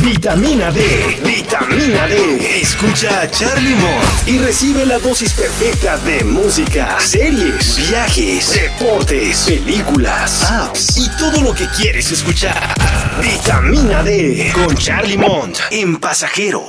Vitamina 0.00 0.70
D, 0.70 0.80
vitamina 1.24 2.06
D. 2.06 2.60
Escucha 2.60 3.22
a 3.22 3.30
Charlie 3.30 3.74
Mott 3.74 4.26
y 4.28 4.38
recibe 4.38 4.84
la 4.84 4.98
dosis 4.98 5.32
perfecta 5.32 5.96
de 5.98 6.22
música, 6.22 6.96
series, 7.00 7.88
viajes, 7.88 8.52
deportes, 8.52 9.44
películas, 9.46 10.44
apps 10.50 10.96
y 10.98 11.08
todo 11.18 11.40
lo 11.40 11.54
que 11.54 11.66
quieres 11.68 12.12
escuchar. 12.12 12.74
Vitamina 13.22 14.02
D 14.02 14.52
con 14.52 14.74
Charlie 14.76 15.18
Mont 15.18 15.56
en 15.70 15.96
Pasajero. 15.96 16.64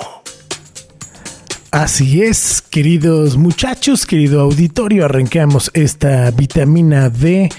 Así 1.71 2.23
es, 2.23 2.61
queridos 2.61 3.35
muchachos, 3.35 4.05
querido 4.05 4.41
auditorio, 4.41 5.05
arranquemos 5.05 5.69
esta 5.73 6.31
vitamina 6.31 7.09
D 7.09 7.49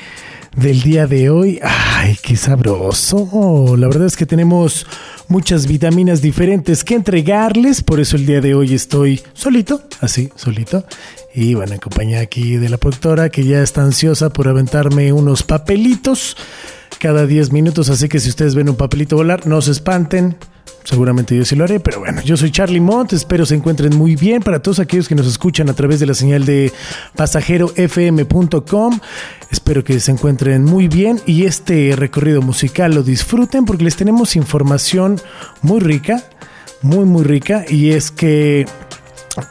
del 0.56 0.82
día 0.82 1.06
de 1.06 1.30
hoy. 1.30 1.60
Ay, 1.62 2.16
qué 2.22 2.36
sabroso. 2.36 3.76
La 3.76 3.86
verdad 3.88 4.06
es 4.06 4.16
que 4.16 4.26
tenemos 4.26 4.86
muchas 5.28 5.66
vitaminas 5.66 6.22
diferentes 6.22 6.84
que 6.84 6.94
entregarles, 6.94 7.82
por 7.82 8.00
eso 8.00 8.16
el 8.16 8.26
día 8.26 8.40
de 8.40 8.54
hoy 8.54 8.74
estoy 8.74 9.20
solito, 9.32 9.82
así, 10.00 10.30
solito. 10.34 10.84
Y 11.34 11.54
bueno, 11.54 11.74
en 11.74 11.80
compañía 11.80 12.20
aquí 12.20 12.56
de 12.56 12.68
la 12.68 12.78
productora 12.78 13.28
que 13.28 13.44
ya 13.44 13.62
está 13.62 13.82
ansiosa 13.82 14.30
por 14.30 14.48
aventarme 14.48 15.12
unos 15.12 15.42
papelitos 15.42 16.36
cada 16.98 17.26
10 17.26 17.52
minutos, 17.52 17.90
así 17.90 18.08
que 18.08 18.18
si 18.18 18.28
ustedes 18.28 18.54
ven 18.54 18.68
un 18.68 18.76
papelito 18.76 19.16
volar, 19.16 19.46
no 19.46 19.62
se 19.62 19.70
espanten. 19.70 20.36
Seguramente 20.84 21.36
yo 21.36 21.44
sí 21.44 21.54
lo 21.54 21.64
haré, 21.64 21.80
pero 21.80 22.00
bueno, 22.00 22.22
yo 22.22 22.36
soy 22.36 22.50
Charlie 22.50 22.80
Mont, 22.80 23.12
espero 23.12 23.44
se 23.44 23.54
encuentren 23.54 23.94
muy 23.94 24.16
bien. 24.16 24.42
Para 24.42 24.60
todos 24.62 24.78
aquellos 24.78 25.06
que 25.06 25.14
nos 25.14 25.26
escuchan 25.26 25.68
a 25.68 25.74
través 25.74 26.00
de 26.00 26.06
la 26.06 26.14
señal 26.14 26.46
de 26.46 26.72
pasajerofm.com, 27.14 29.00
espero 29.50 29.84
que 29.84 30.00
se 30.00 30.10
encuentren 30.10 30.64
muy 30.64 30.88
bien 30.88 31.20
y 31.26 31.44
este 31.44 31.94
recorrido 31.94 32.40
musical 32.40 32.94
lo 32.94 33.02
disfruten 33.02 33.66
porque 33.66 33.84
les 33.84 33.96
tenemos 33.96 34.34
información 34.34 35.20
muy 35.60 35.80
rica, 35.80 36.24
muy, 36.80 37.04
muy 37.04 37.24
rica, 37.24 37.64
y 37.68 37.90
es 37.90 38.10
que 38.10 38.64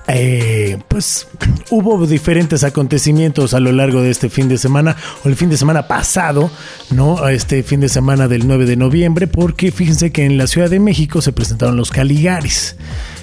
eh, 0.07 0.77
pues 0.87 1.27
hubo 1.69 2.05
diferentes 2.05 2.63
acontecimientos 2.63 3.53
a 3.53 3.59
lo 3.59 3.71
largo 3.71 4.01
de 4.01 4.09
este 4.09 4.29
fin 4.29 4.47
de 4.47 4.57
semana 4.57 4.95
o 5.23 5.29
el 5.29 5.35
fin 5.35 5.49
de 5.49 5.57
semana 5.57 5.87
pasado, 5.87 6.49
¿no? 6.91 7.27
Este 7.27 7.63
fin 7.63 7.79
de 7.79 7.89
semana 7.89 8.27
del 8.27 8.47
9 8.47 8.65
de 8.65 8.75
noviembre, 8.75 9.27
porque 9.27 9.71
fíjense 9.71 10.11
que 10.11 10.25
en 10.25 10.37
la 10.37 10.47
Ciudad 10.47 10.69
de 10.69 10.79
México 10.79 11.21
se 11.21 11.31
presentaron 11.31 11.77
los 11.77 11.91
Caligaris. 11.91 12.75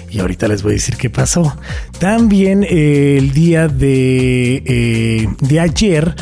Y 0.09 0.19
ahorita 0.19 0.47
les 0.47 0.63
voy 0.63 0.71
a 0.71 0.75
decir 0.75 0.95
qué 0.95 1.09
pasó. 1.09 1.57
También 1.99 2.63
eh, 2.63 3.17
el 3.17 3.33
día 3.33 3.67
de, 3.67 4.63
eh, 4.65 5.27
de 5.41 5.59
ayer 5.59 6.15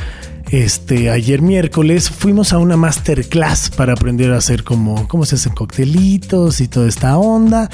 este, 0.54 1.10
ayer 1.10 1.42
miércoles 1.42 2.12
fuimos 2.12 2.54
a 2.54 2.60
una 2.60 2.78
masterclass 2.78 3.72
para 3.72 3.94
aprender 3.94 4.32
a 4.32 4.38
hacer 4.38 4.64
como 4.64 5.08
cómo 5.08 5.26
se 5.26 5.34
hacen 5.34 5.56
coctelitos 5.56 6.62
y 6.62 6.68
toda 6.68 6.88
esta 6.88 7.18
onda. 7.18 7.72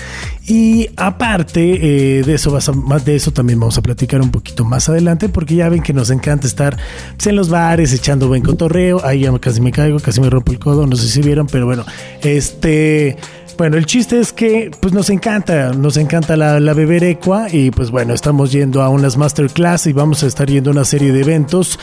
Y 0.47 0.89
aparte 0.95 2.19
eh, 2.19 2.23
de 2.23 2.33
eso, 2.33 2.57
más 2.75 3.03
de 3.03 3.17
eso 3.17 3.31
también 3.31 3.59
vamos 3.59 3.77
a 3.77 3.81
platicar 3.81 4.22
un 4.22 4.31
poquito 4.31 4.63
más 4.63 4.88
adelante, 4.88 5.27
porque 5.27 5.55
ya 5.55 5.67
ven 5.67 5.83
que 5.83 5.91
nos 5.91 6.09
encanta 6.09 6.47
estar 6.47 6.77
pues, 7.17 7.27
en 7.27 7.35
los 7.35 7.50
bares 7.50 7.91
echando 7.91 8.30
buen 8.30 8.44
cotorreo. 8.44 9.05
Ahí 9.05 9.19
ya 9.19 9.40
casi 9.40 9.59
me 9.59 9.73
caigo, 9.73 10.00
casi 10.00 10.22
me 10.22 10.29
rompo 10.29 10.53
el 10.53 10.59
codo, 10.59 10.88
no 10.88 10.96
sé 10.96 11.09
si 11.09 11.22
vieron, 11.22 11.47
pero 11.47 11.66
bueno, 11.66 11.84
este 12.22 13.17
bueno, 13.59 13.75
el 13.75 13.86
chiste 13.86 14.22
es 14.22 14.31
que 14.31 14.72
pues 14.80 14.94
nos 14.94 15.09
encanta, 15.09 15.74
nos 15.74 15.97
encanta 15.97 16.38
la, 16.38 16.62
la 16.62 16.74
beberecua 16.74 17.47
y 17.52 17.72
pues 17.72 17.92
bueno, 17.92 18.14
estamos 18.14 18.53
yendo 18.53 18.81
a 18.81 18.88
unas 18.88 19.18
masterclass 19.18 19.86
y 19.88 19.92
vamos 19.92 20.24
a 20.24 20.28
estar 20.28 20.47
yendo 20.47 20.70
a 20.70 20.74
una 20.74 20.86
serie 20.86 21.12
de 21.12 21.20
eventos 21.20 21.78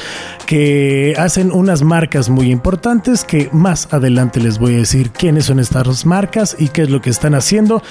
que 0.47 1.15
hacen 1.19 1.53
unas 1.53 1.83
marcas 1.83 2.31
muy 2.31 2.51
importantes 2.51 3.25
que 3.25 3.51
más 3.53 3.93
adelante 3.93 4.41
les 4.41 4.59
voy 4.59 4.77
a 4.77 4.79
decir 4.79 5.11
quiénes 5.11 5.45
son 5.45 5.61
estas 5.61 6.07
marcas 6.07 6.57
y 6.59 6.69
qué 6.69 6.81
es 6.81 6.89
lo 6.89 7.03
que 7.03 7.11
están 7.11 7.35
haciendo 7.35 7.83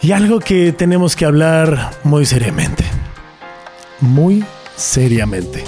y 0.00 0.12
algo 0.12 0.38
que 0.38 0.72
tenemos 0.72 1.16
que 1.16 1.24
hablar 1.24 1.90
muy 2.04 2.24
seriamente. 2.24 2.84
Muy 4.00 4.44
seriamente. 4.76 5.64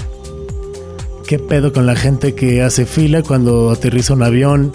¿Qué 1.27 1.37
pedo 1.37 1.73
con 1.73 1.85
la 1.85 1.97
gente 1.97 2.33
que 2.33 2.61
hace 2.61 2.85
fila 2.85 3.23
cuando 3.23 3.71
aterriza 3.71 4.13
un 4.13 4.23
avión? 4.23 4.71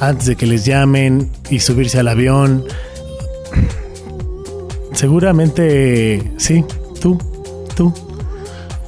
Antes 0.00 0.26
de 0.26 0.36
que 0.36 0.46
les 0.46 0.64
llamen 0.64 1.30
y 1.50 1.60
subirse 1.60 1.98
al 1.98 2.08
avión. 2.08 2.64
Seguramente, 4.92 6.32
sí, 6.38 6.64
tú, 7.00 7.18
tú, 7.74 7.92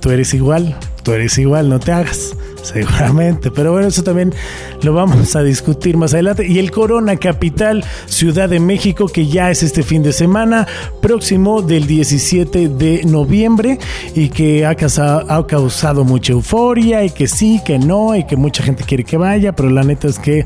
tú 0.00 0.10
eres 0.10 0.32
igual, 0.34 0.76
tú 1.02 1.12
eres 1.12 1.38
igual, 1.38 1.68
no 1.68 1.78
te 1.80 1.92
hagas. 1.92 2.34
Seguramente, 2.62 3.50
pero 3.50 3.72
bueno, 3.72 3.88
eso 3.88 4.02
también 4.02 4.34
lo 4.82 4.92
vamos 4.92 5.34
a 5.36 5.42
discutir 5.42 5.96
más 5.96 6.12
adelante. 6.12 6.46
Y 6.46 6.58
el 6.58 6.70
Corona 6.70 7.16
Capital, 7.16 7.84
Ciudad 8.06 8.48
de 8.48 8.60
México, 8.60 9.06
que 9.06 9.26
ya 9.26 9.50
es 9.50 9.62
este 9.62 9.82
fin 9.82 10.02
de 10.02 10.12
semana, 10.12 10.66
próximo 11.00 11.62
del 11.62 11.86
17 11.86 12.68
de 12.68 13.04
noviembre, 13.04 13.78
y 14.14 14.28
que 14.28 14.66
ha 14.66 14.74
causado, 14.74 15.24
ha 15.30 15.46
causado 15.46 16.04
mucha 16.04 16.32
euforia, 16.32 17.04
y 17.04 17.10
que 17.10 17.26
sí, 17.26 17.60
que 17.64 17.78
no, 17.78 18.14
y 18.14 18.24
que 18.24 18.36
mucha 18.36 18.62
gente 18.62 18.84
quiere 18.84 19.04
que 19.04 19.16
vaya, 19.16 19.52
pero 19.52 19.70
la 19.70 19.82
neta 19.82 20.08
es 20.08 20.18
que 20.18 20.44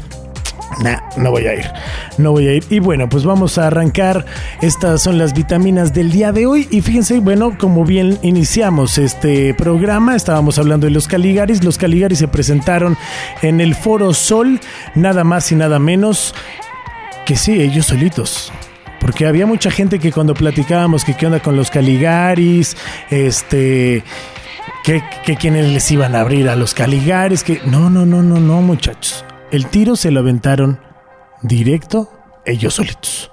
Nah, 0.81 1.01
no 1.17 1.31
voy 1.31 1.47
a 1.47 1.55
ir. 1.55 1.67
No 2.19 2.33
voy 2.33 2.49
a 2.49 2.55
ir. 2.55 2.65
Y 2.71 2.79
bueno, 2.79 3.09
pues 3.09 3.25
vamos 3.25 3.59
a 3.59 3.67
arrancar. 3.67 4.25
Estas 4.61 5.03
son 5.03 5.19
las 5.19 5.35
vitaminas 5.35 5.93
del 5.93 6.11
día 6.11 6.33
de 6.33 6.47
hoy. 6.47 6.69
Y 6.71 6.81
fíjense, 6.81 7.21
bueno, 7.21 7.57
como 7.59 7.85
bien 7.85 8.19
iniciamos 8.23 8.99
este 8.99 9.55
programa, 9.55 10.17
estábamos 10.17 10.59
hablando 10.59 10.87
de 10.87 10.93
los 10.93 11.09
Caligaris. 11.09 11.63
Los 11.63 11.79
Caligaris 11.79 12.19
se 12.19 12.29
presentaron 12.29 12.97
en 13.43 13.61
el 13.61 13.75
Foro 13.75 14.15
Sol, 14.15 14.61
nada 14.95 15.25
más 15.25 15.53
y 15.53 15.57
nada 15.57 15.79
menos 15.79 16.35
que 17.27 17.37
sí, 17.37 17.61
ellos 17.61 17.87
solitos. 17.87 18.53
Porque 19.01 19.27
había 19.27 19.47
mucha 19.47 19.71
gente 19.71 19.99
que 19.99 20.13
cuando 20.13 20.35
platicábamos 20.35 21.05
que 21.05 21.15
qué 21.15 21.27
onda 21.27 21.41
con 21.41 21.57
los 21.57 21.71
Caligaris, 21.71 22.77
este, 23.11 24.05
que, 24.85 25.03
que 25.25 25.37
quienes 25.37 25.69
les 25.71 25.91
iban 25.91 26.15
a 26.15 26.21
abrir 26.21 26.49
a 26.49 26.57
los 26.57 26.73
Caligaris, 26.73 27.43
que 27.43 27.61
no, 27.67 27.91
no, 27.91 28.07
no, 28.07 28.23
no, 28.23 28.39
no, 28.39 28.63
muchachos 28.63 29.25
el 29.53 29.67
tiro 29.67 29.97
se 29.97 30.11
lo 30.11 30.21
aventaron 30.21 30.81
directo 31.43 32.11
ellos 32.47 32.75
solitos. 32.75 33.32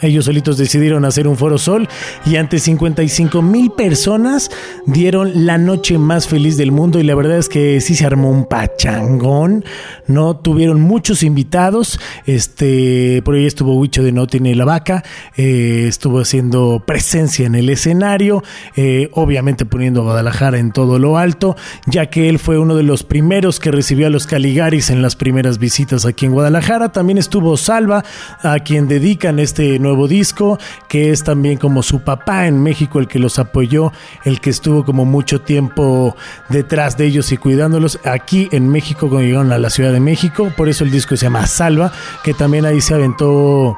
Ellos 0.00 0.26
solitos 0.26 0.58
decidieron 0.58 1.04
hacer 1.04 1.26
un 1.26 1.36
foro 1.36 1.58
sol 1.58 1.88
y 2.24 2.36
ante 2.36 2.58
55 2.58 3.42
mil 3.42 3.70
personas 3.70 4.50
dieron 4.86 5.46
la 5.46 5.58
noche 5.58 5.98
más 5.98 6.28
feliz 6.28 6.56
del 6.56 6.72
mundo 6.72 7.00
y 7.00 7.02
la 7.02 7.14
verdad 7.14 7.38
es 7.38 7.48
que 7.48 7.80
sí 7.80 7.94
se 7.94 8.06
armó 8.06 8.30
un 8.30 8.46
pachangón, 8.46 9.64
no 10.06 10.36
tuvieron 10.36 10.80
muchos 10.80 11.22
invitados, 11.22 11.98
este, 12.26 13.22
por 13.24 13.34
ahí 13.34 13.46
estuvo 13.46 13.76
Huicho 13.76 14.02
de 14.02 14.12
No 14.12 14.26
Tiene 14.26 14.54
la 14.54 14.64
Vaca, 14.64 15.02
eh, 15.36 15.86
estuvo 15.88 16.20
haciendo 16.20 16.82
presencia 16.86 17.46
en 17.46 17.54
el 17.54 17.68
escenario, 17.68 18.42
eh, 18.76 19.08
obviamente 19.12 19.64
poniendo 19.64 20.00
a 20.00 20.04
Guadalajara 20.04 20.58
en 20.58 20.72
todo 20.72 20.98
lo 20.98 21.18
alto, 21.18 21.56
ya 21.86 22.06
que 22.06 22.28
él 22.28 22.38
fue 22.38 22.58
uno 22.58 22.76
de 22.76 22.82
los 22.82 23.02
primeros 23.02 23.60
que 23.60 23.70
recibió 23.70 24.06
a 24.06 24.10
los 24.10 24.26
Caligaris 24.26 24.90
en 24.90 25.02
las 25.02 25.16
primeras 25.16 25.58
visitas 25.58 26.04
aquí 26.04 26.26
en 26.26 26.32
Guadalajara, 26.32 26.92
también 26.92 27.18
estuvo 27.18 27.56
Salva, 27.56 28.04
a 28.42 28.58
quien 28.60 28.88
dedican 28.88 29.38
este 29.38 29.78
nuevo 29.86 30.08
disco, 30.08 30.58
que 30.88 31.10
es 31.10 31.24
también 31.24 31.58
como 31.58 31.82
su 31.82 32.00
papá 32.00 32.46
en 32.46 32.62
México, 32.62 32.98
el 32.98 33.08
que 33.08 33.18
los 33.18 33.38
apoyó, 33.38 33.92
el 34.24 34.40
que 34.40 34.50
estuvo 34.50 34.84
como 34.84 35.04
mucho 35.04 35.40
tiempo 35.40 36.16
detrás 36.48 36.96
de 36.96 37.06
ellos 37.06 37.32
y 37.32 37.36
cuidándolos 37.36 37.98
aquí 38.04 38.48
en 38.52 38.68
México 38.68 39.08
cuando 39.08 39.26
llegaron 39.26 39.48
la 39.48 39.70
Ciudad 39.70 39.92
de 39.92 40.00
México. 40.00 40.52
Por 40.56 40.68
eso 40.68 40.84
el 40.84 40.90
disco 40.90 41.16
se 41.16 41.26
llama 41.26 41.46
Salva, 41.46 41.92
que 42.22 42.34
también 42.34 42.66
ahí 42.66 42.80
se 42.80 42.94
aventó, 42.94 43.76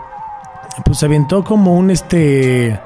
pues 0.85 0.99
se 0.99 1.07
aventó 1.07 1.45
como 1.45 1.75
un 1.75 1.91
este 1.91 2.81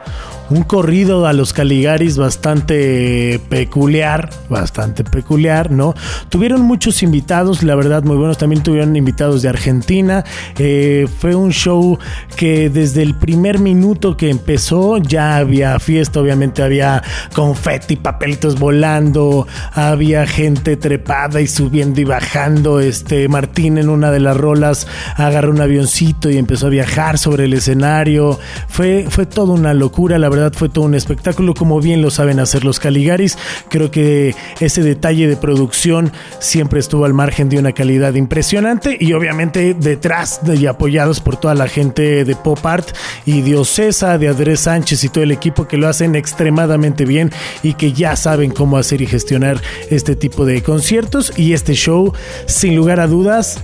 un 0.53 0.65
corrido 0.65 1.27
a 1.27 1.33
los 1.33 1.53
Caligaris 1.53 2.19
bastante 2.19 3.41
peculiar, 3.49 4.29
bastante 4.51 5.03
peculiar, 5.03 5.71
¿no? 5.71 5.95
Tuvieron 6.29 6.61
muchos 6.63 7.03
invitados, 7.03 7.63
la 7.63 7.75
verdad, 7.75 8.03
muy 8.03 8.17
buenos. 8.17 8.37
También 8.37 8.63
tuvieron 8.63 8.95
invitados 8.95 9.41
de 9.41 9.49
Argentina. 9.49 10.25
Eh, 10.59 11.07
fue 11.19 11.35
un 11.35 11.53
show 11.53 11.99
que 12.37 12.69
desde 12.69 13.03
el 13.03 13.15
primer 13.15 13.59
minuto 13.59 14.17
que 14.17 14.29
empezó 14.29 14.99
ya 14.99 15.37
había 15.37 15.79
fiesta, 15.79 16.21
obviamente 16.21 16.63
había 16.63 17.03
confeti, 17.35 17.97
papelitos 17.97 18.59
volando, 18.59 19.47
había 19.73 20.27
gente 20.27 20.77
trepada 20.77 21.41
y 21.41 21.47
subiendo 21.47 22.01
y 22.01 22.05
bajando. 22.05 22.81
Este 22.81 23.27
Martín 23.29 23.79
en 23.79 23.89
una 23.89 24.11
de 24.11 24.21
las 24.21 24.37
rolas 24.37 24.87
agarró 25.17 25.51
un 25.51 25.63
avioncito 25.63 26.29
y 26.29 26.37
empezó 26.37 26.67
a 26.67 26.71
viajar 26.71 27.17
sobre 27.19 27.47
el 27.47 27.55
escenario. 27.55 28.39
Fue, 28.69 29.07
fue 29.09 29.25
toda 29.25 29.55
una 29.55 29.73
locura, 29.73 30.19
la 30.19 30.29
verdad 30.29 30.42
fue 30.51 30.69
todo 30.69 30.85
un 30.85 30.95
espectáculo, 30.95 31.55
como 31.55 31.81
bien 31.81 32.03
lo 32.03 32.11
saben 32.11 32.41
hacer 32.41 32.65
los 32.65 32.81
Caligaris. 32.81 33.39
Creo 33.69 33.91
que 33.91 34.35
ese 34.61 34.83
detalle 34.83 35.29
de 35.29 35.37
producción 35.37 36.13
siempre 36.39 36.81
estuvo 36.81 37.05
al 37.05 37.15
margen 37.15 37.49
de 37.49 37.59
una 37.59 37.73
calidad 37.73 38.15
impresionante 38.15 38.97
y 38.99 39.13
obviamente 39.13 39.75
detrás 39.75 40.41
y 40.47 40.67
apoyados 40.67 41.21
por 41.21 41.37
toda 41.37 41.55
la 41.55 41.69
gente 41.69 42.25
de 42.25 42.35
Pop 42.37 42.65
Art 42.65 42.89
y 43.27 43.43
Diocesa, 43.43 44.19
de 44.19 44.29
Andrés 44.29 44.61
Sánchez 44.61 45.05
y 45.05 45.09
todo 45.09 45.25
el 45.25 45.31
equipo 45.31 45.69
que 45.69 45.77
lo 45.77 45.89
hacen 45.89 46.15
extremadamente 46.15 47.05
bien 47.05 47.31
y 47.63 47.75
que 47.75 47.93
ya 47.93 48.17
saben 48.17 48.51
cómo 48.51 48.77
hacer 48.77 49.03
y 49.03 49.07
gestionar 49.07 49.61
este 49.91 50.17
tipo 50.17 50.45
de 50.45 50.63
conciertos 50.63 51.33
y 51.37 51.53
este 51.53 51.75
show, 51.75 52.13
sin 52.47 52.77
lugar 52.77 53.01
a 53.01 53.07
dudas, 53.07 53.63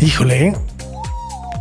híjole, 0.00 0.54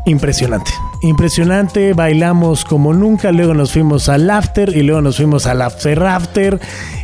impresionante. 0.06 0.72
Impresionante, 1.02 1.94
bailamos 1.94 2.66
como 2.66 2.94
nunca, 2.94 3.32
luego 3.32 3.54
nos 3.54 3.72
fuimos 3.72 4.10
al 4.10 4.30
after 4.30 4.76
y 4.76 4.84
luego 4.84 5.02
nos 5.02 5.16
fuimos 5.16 5.46
al 5.46 5.62
after 5.62 6.04
after 6.04 6.60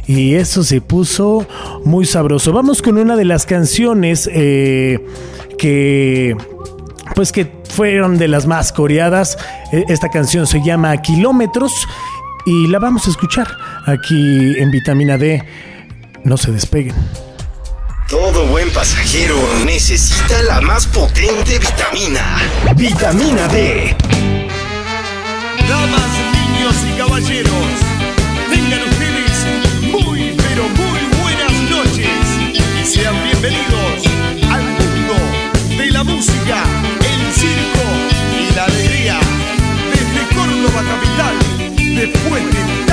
y 0.05 0.35
eso 0.35 0.65
se 0.65 0.81
puso 0.81 1.47
muy 1.85 2.05
sabroso. 2.05 2.51
Vamos 2.51 2.81
con 2.81 2.97
una 2.97 3.15
de 3.15 3.23
las 3.23 3.45
canciones 3.45 4.29
eh, 4.33 4.99
que 5.57 6.35
pues 7.15 7.31
que 7.31 7.49
fueron 7.69 8.17
de 8.17 8.27
las 8.27 8.47
más 8.47 8.73
coreadas. 8.73 9.37
E, 9.71 9.85
esta 9.87 10.09
canción 10.09 10.45
se 10.45 10.61
llama 10.61 11.01
Kilómetros 11.01 11.71
y 12.45 12.67
la 12.67 12.79
vamos 12.79 13.07
a 13.07 13.11
escuchar 13.11 13.47
aquí 13.85 14.59
en 14.59 14.71
Vitamina 14.71 15.17
D. 15.17 15.41
No 16.25 16.35
se 16.35 16.51
despeguen. 16.51 16.95
Todo 18.07 18.45
buen 18.45 18.69
pasajero 18.69 19.35
necesita 19.65 20.39
la 20.43 20.61
más 20.61 20.85
potente 20.85 21.57
vitamina. 21.57 22.37
Vitamina 22.75 23.47
D. 23.47 23.95
Damas, 25.67 26.11
niños 26.31 26.75
y 26.87 26.97
caballeros, 26.99 27.65
tengan 28.51 28.81
ustedes 28.83 29.45
muy, 29.91 30.35
pero 30.37 30.69
muy 30.69 30.99
buenas 31.19 31.51
noches 31.71 32.07
y 32.79 32.85
sean 32.85 33.15
bienvenidos 33.23 34.03
al 34.51 34.63
mundo 34.63 35.15
de 35.75 35.89
la 35.89 36.03
música, 36.03 36.63
el 36.99 37.33
circo 37.33 37.87
y 38.39 38.53
la 38.55 38.65
alegría. 38.65 39.19
Desde 39.89 40.35
Córdoba 40.35 40.83
capital, 40.93 41.35
después 41.95 42.43
de 42.53 42.84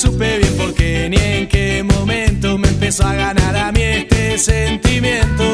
supe 0.00 0.38
bien 0.38 0.56
por 0.56 0.72
qué 0.72 1.08
ni 1.10 1.16
en 1.18 1.46
qué 1.46 1.82
momento 1.82 2.56
me 2.56 2.68
empezó 2.68 3.06
a 3.06 3.12
ganar 3.14 3.54
a 3.54 3.70
mí 3.70 3.82
este 3.82 4.38
sentimiento. 4.38 5.44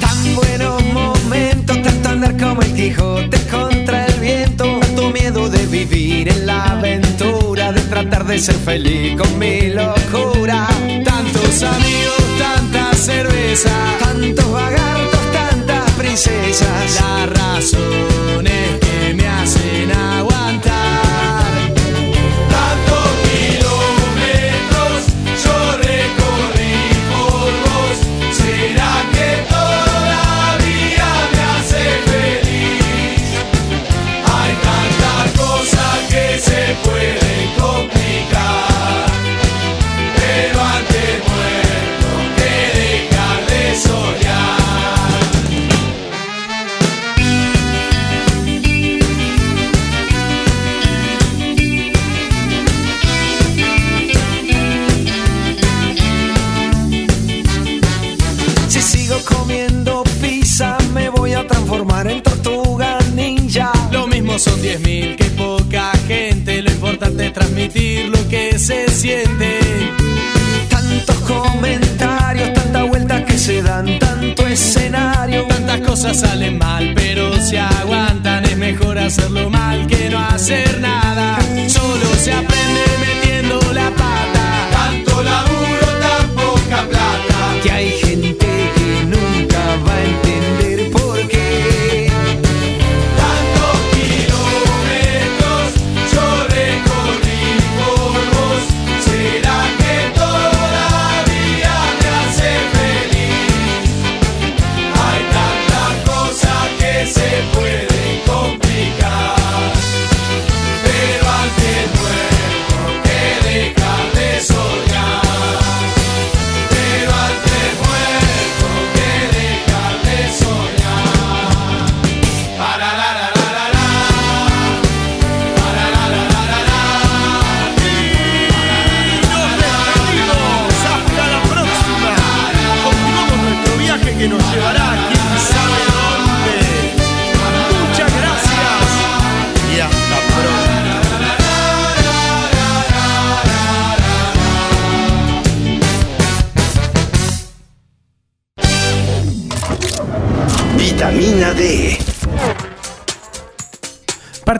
Tan 0.00 0.34
buenos 0.34 0.82
momentos, 0.84 1.82
tanto 1.82 2.08
andar 2.08 2.34
como 2.38 2.62
el 2.62 2.72
Quijote 2.72 3.38
contra 3.50 4.06
el 4.06 4.20
viento, 4.20 4.64
tanto 4.80 5.10
miedo 5.10 5.50
de 5.50 5.66
vivir 5.66 6.30
en 6.30 6.46
la 6.46 6.64
aventura, 6.78 7.72
de 7.72 7.82
tratar 7.82 8.24
de 8.24 8.38
ser 8.38 8.54
feliz 8.54 9.20
con 9.20 9.38
mi 9.38 9.68
locura. 9.68 10.66
Tantos 11.04 11.62
amigos, 11.62 12.22
tanta 12.38 12.94
cerveza, 12.94 13.70
Tantos 13.98 14.50
vagartos, 14.50 15.20
tantas 15.32 15.90
princesas. 15.90 17.00
las 17.02 17.28
razones 17.28 18.15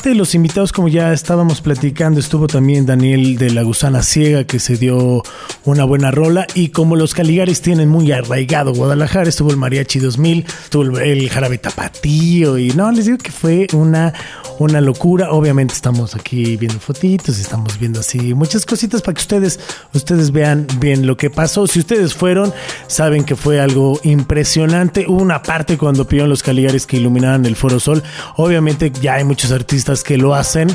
De 0.06 0.14
los 0.14 0.36
invitados, 0.36 0.70
como 0.70 0.86
ya 0.86 1.12
estábamos 1.12 1.60
platicando, 1.60 2.20
estuvo 2.20 2.46
también 2.46 2.86
Daniel 2.86 3.36
de 3.38 3.50
la 3.50 3.64
Gusana 3.64 4.04
Ciega, 4.04 4.44
que 4.44 4.60
se 4.60 4.76
dio 4.76 5.24
una 5.64 5.82
buena 5.82 6.12
rola. 6.12 6.46
Y 6.54 6.68
como 6.68 6.94
los 6.94 7.12
Caligaris 7.12 7.60
tienen 7.60 7.88
muy 7.88 8.12
arraigado 8.12 8.72
Guadalajara, 8.72 9.28
estuvo 9.28 9.50
el 9.50 9.56
Mariachi 9.56 9.98
2000, 9.98 10.46
estuvo 10.62 10.96
el, 11.00 11.28
Jarabe 11.28 11.58
Tapatío. 11.58 12.56
Y 12.56 12.68
no, 12.68 12.92
les 12.92 13.06
digo 13.06 13.18
que 13.18 13.32
fue 13.32 13.66
una, 13.72 14.14
una 14.60 14.80
locura. 14.80 15.32
Obviamente 15.32 15.74
estamos 15.74 16.14
aquí 16.14 16.56
viendo 16.56 16.78
fotitos, 16.78 17.40
estamos 17.40 17.76
viendo 17.76 17.98
así 17.98 18.32
muchas 18.32 18.64
cositas 18.64 19.02
para 19.02 19.14
que 19.14 19.22
ustedes, 19.22 19.58
ustedes 19.92 20.30
vean 20.30 20.68
bien 20.78 21.04
lo 21.08 21.16
que 21.16 21.30
pasó. 21.30 21.66
Si 21.66 21.80
ustedes 21.80 22.14
fueron, 22.14 22.54
saben 22.86 23.24
que 23.24 23.34
fue 23.34 23.58
algo 23.58 23.98
impresionante. 24.04 25.06
Una 25.08 25.42
parte 25.42 25.76
cuando 25.76 26.06
pidieron 26.06 26.30
los 26.30 26.44
Caligaris 26.44 26.86
que 26.86 26.96
iluminaran 26.96 27.44
el 27.44 27.56
Foro 27.56 27.80
Sol. 27.80 28.04
Obviamente 28.36 28.92
ya 29.02 29.14
hay 29.14 29.24
muchos 29.24 29.50
artistas 29.50 29.95
que 30.04 30.16
lo 30.16 30.34
hacen, 30.34 30.68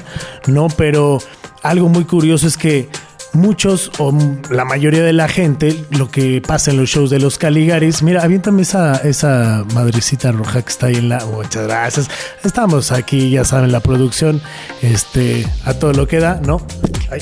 ¿no? 0.48 0.68
Pero 0.70 1.20
algo 1.64 1.90
muy 1.90 2.06
curioso 2.06 2.48
es 2.48 2.58
que 2.58 2.90
muchos 3.34 3.92
o 3.98 4.14
la 4.50 4.66
mayoría 4.66 5.04
de 5.04 5.14
la 5.14 5.28
gente, 5.28 5.86
lo 5.92 6.10
que 6.10 6.42
pasa 6.42 6.72
en 6.72 6.78
los 6.78 6.90
shows 6.90 7.10
de 7.10 7.20
los 7.20 7.38
Caligaris, 7.38 8.04
mira, 8.04 8.24
aviéntame 8.24 8.64
esa, 8.64 8.96
esa 8.98 9.66
madrecita 9.74 10.32
roja 10.32 10.62
que 10.62 10.70
está 10.70 10.88
ahí 10.88 10.96
en 10.96 11.10
la. 11.10 11.24
oh, 11.26 11.44
muchas 11.44 11.68
gracias. 11.68 12.10
Estamos 12.44 12.92
aquí, 12.92 13.30
ya 13.30 13.46
saben, 13.46 13.72
la 13.72 13.80
producción, 13.80 14.42
este, 14.82 15.46
a 15.66 15.74
todo 15.74 15.94
lo 15.94 16.08
que 16.08 16.20
da, 16.20 16.42
¿no? 16.46 16.66
Ahí, 17.10 17.22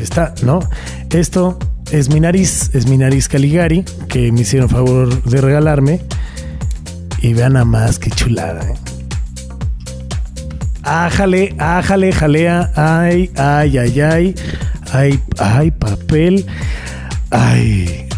está, 0.00 0.34
¿no? 0.42 0.60
Esto 1.10 1.58
es 1.90 2.08
mi 2.08 2.20
nariz, 2.20 2.70
es 2.74 2.86
mi 2.86 2.98
nariz 2.98 3.28
Caligari, 3.28 3.84
que 4.08 4.32
me 4.32 4.40
hicieron 4.40 4.68
favor 4.68 5.22
de 5.22 5.40
regalarme. 5.40 6.02
Y 7.20 7.34
vean 7.34 7.54
nada 7.54 7.64
más 7.64 7.98
qué 7.98 8.10
chulada, 8.10 8.62
¿eh? 8.62 8.87
Ájale, 10.88 11.52
ájale, 11.58 12.12
jalea. 12.12 12.70
Ay, 12.74 13.30
ay, 13.36 13.76
ay, 13.76 14.00
ay. 14.00 14.34
Ay, 14.90 15.20
ay, 15.36 15.70
papel. 15.70 16.46
Ay, 17.30 18.08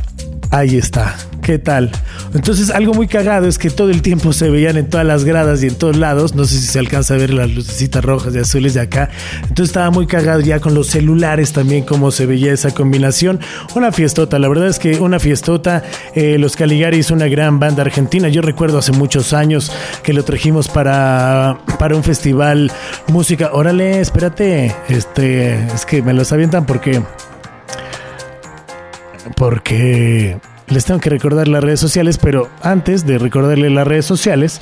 ahí 0.53 0.77
está. 0.77 1.17
¿Qué 1.43 1.59
tal? 1.59 1.91
Entonces, 2.35 2.71
algo 2.71 2.93
muy 2.93 3.09
cagado 3.09 3.49
es 3.49 3.59
que 3.59 3.71
todo 3.71 3.91
el 3.91 4.03
tiempo 4.03 4.33
se 4.33 4.51
veían 4.51 4.77
en 4.77 4.89
todas 4.89 5.07
las 5.07 5.25
gradas 5.25 5.63
y 5.63 5.69
en 5.69 5.75
todos 5.75 5.97
lados. 5.97 6.35
No 6.35 6.45
sé 6.45 6.59
si 6.59 6.67
se 6.67 6.79
alcanza 6.79 7.15
a 7.15 7.17
ver 7.17 7.33
las 7.33 7.51
lucecitas 7.51 8.05
rojas 8.05 8.35
y 8.35 8.39
azules 8.39 8.75
de 8.75 8.81
acá. 8.81 9.09
Entonces, 9.43 9.69
estaba 9.69 9.91
muy 9.91 10.07
cagado 10.07 10.41
ya 10.41 10.61
con 10.61 10.75
los 10.75 10.89
celulares 10.89 11.53
también, 11.53 11.85
cómo 11.85 12.11
se 12.11 12.27
veía 12.27 12.53
esa 12.53 12.73
combinación. 12.73 13.41
Una 13.75 13.91
fiestota, 13.91 14.39
la 14.39 14.49
verdad 14.49 14.69
es 14.69 14.79
que 14.79 15.01
una 15.01 15.19
fiestota. 15.19 15.83
Eh, 16.15 16.37
los 16.39 16.57
Caligaris, 16.57 17.11
una 17.11 17.27
gran 17.27 17.59
banda 17.59 17.83
argentina. 17.83 18.29
Yo 18.29 18.43
recuerdo 18.43 18.79
hace 18.79 18.93
muchos 18.93 19.33
años 19.33 19.73
que 20.03 20.13
lo 20.13 20.25
trajimos 20.25 20.69
para, 20.69 21.59
para 21.79 21.97
un 21.97 22.05
festival 22.05 22.71
música. 23.09 23.51
Órale, 23.53 24.01
espérate. 24.01 24.75
Este, 24.89 25.55
es 25.67 25.87
que 25.87 26.03
me 26.03 26.13
los 26.13 26.33
avientan 26.33 26.67
porque. 26.67 27.03
Porque 29.37 30.37
les 30.71 30.85
tengo 30.85 31.01
que 31.01 31.11
recordar 31.11 31.49
las 31.49 31.63
redes 31.63 31.81
sociales, 31.81 32.19
pero 32.19 32.49
antes 32.63 33.07
de 33.07 33.19
recordarle 33.19 33.71
las 33.71 33.87
redes 33.87 34.07
sociales, 34.07 34.61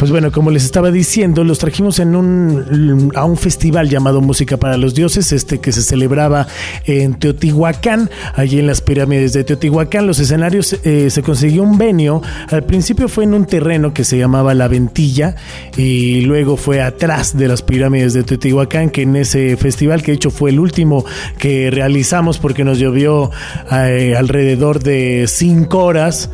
pues 0.00 0.10
bueno, 0.10 0.32
como 0.32 0.50
les 0.50 0.64
estaba 0.64 0.90
diciendo, 0.90 1.44
los 1.44 1.58
trajimos 1.58 1.98
en 1.98 2.16
un, 2.16 3.12
a 3.14 3.26
un 3.26 3.36
festival 3.36 3.90
llamado 3.90 4.22
Música 4.22 4.56
para 4.56 4.78
los 4.78 4.94
Dioses, 4.94 5.30
este 5.30 5.60
que 5.60 5.72
se 5.72 5.82
celebraba 5.82 6.46
en 6.86 7.18
Teotihuacán, 7.18 8.08
allí 8.34 8.60
en 8.60 8.66
las 8.66 8.80
pirámides 8.80 9.34
de 9.34 9.44
Teotihuacán. 9.44 10.06
Los 10.06 10.18
escenarios 10.18 10.72
eh, 10.84 11.10
se 11.10 11.22
consiguió 11.22 11.64
un 11.64 11.76
venio. 11.76 12.22
Al 12.48 12.64
principio 12.64 13.10
fue 13.10 13.24
en 13.24 13.34
un 13.34 13.44
terreno 13.44 13.92
que 13.92 14.04
se 14.04 14.16
llamaba 14.16 14.54
La 14.54 14.68
Ventilla 14.68 15.36
y 15.76 16.22
luego 16.22 16.56
fue 16.56 16.80
atrás 16.80 17.36
de 17.36 17.46
las 17.46 17.60
pirámides 17.60 18.14
de 18.14 18.22
Teotihuacán, 18.22 18.88
que 18.88 19.02
en 19.02 19.16
ese 19.16 19.58
festival, 19.58 20.02
que 20.02 20.12
de 20.12 20.16
hecho 20.16 20.30
fue 20.30 20.48
el 20.48 20.60
último 20.60 21.04
que 21.36 21.70
realizamos 21.70 22.38
porque 22.38 22.64
nos 22.64 22.78
llovió 22.78 23.30
eh, 23.70 24.14
alrededor 24.16 24.82
de 24.82 25.26
cinco 25.28 25.84
horas 25.84 26.30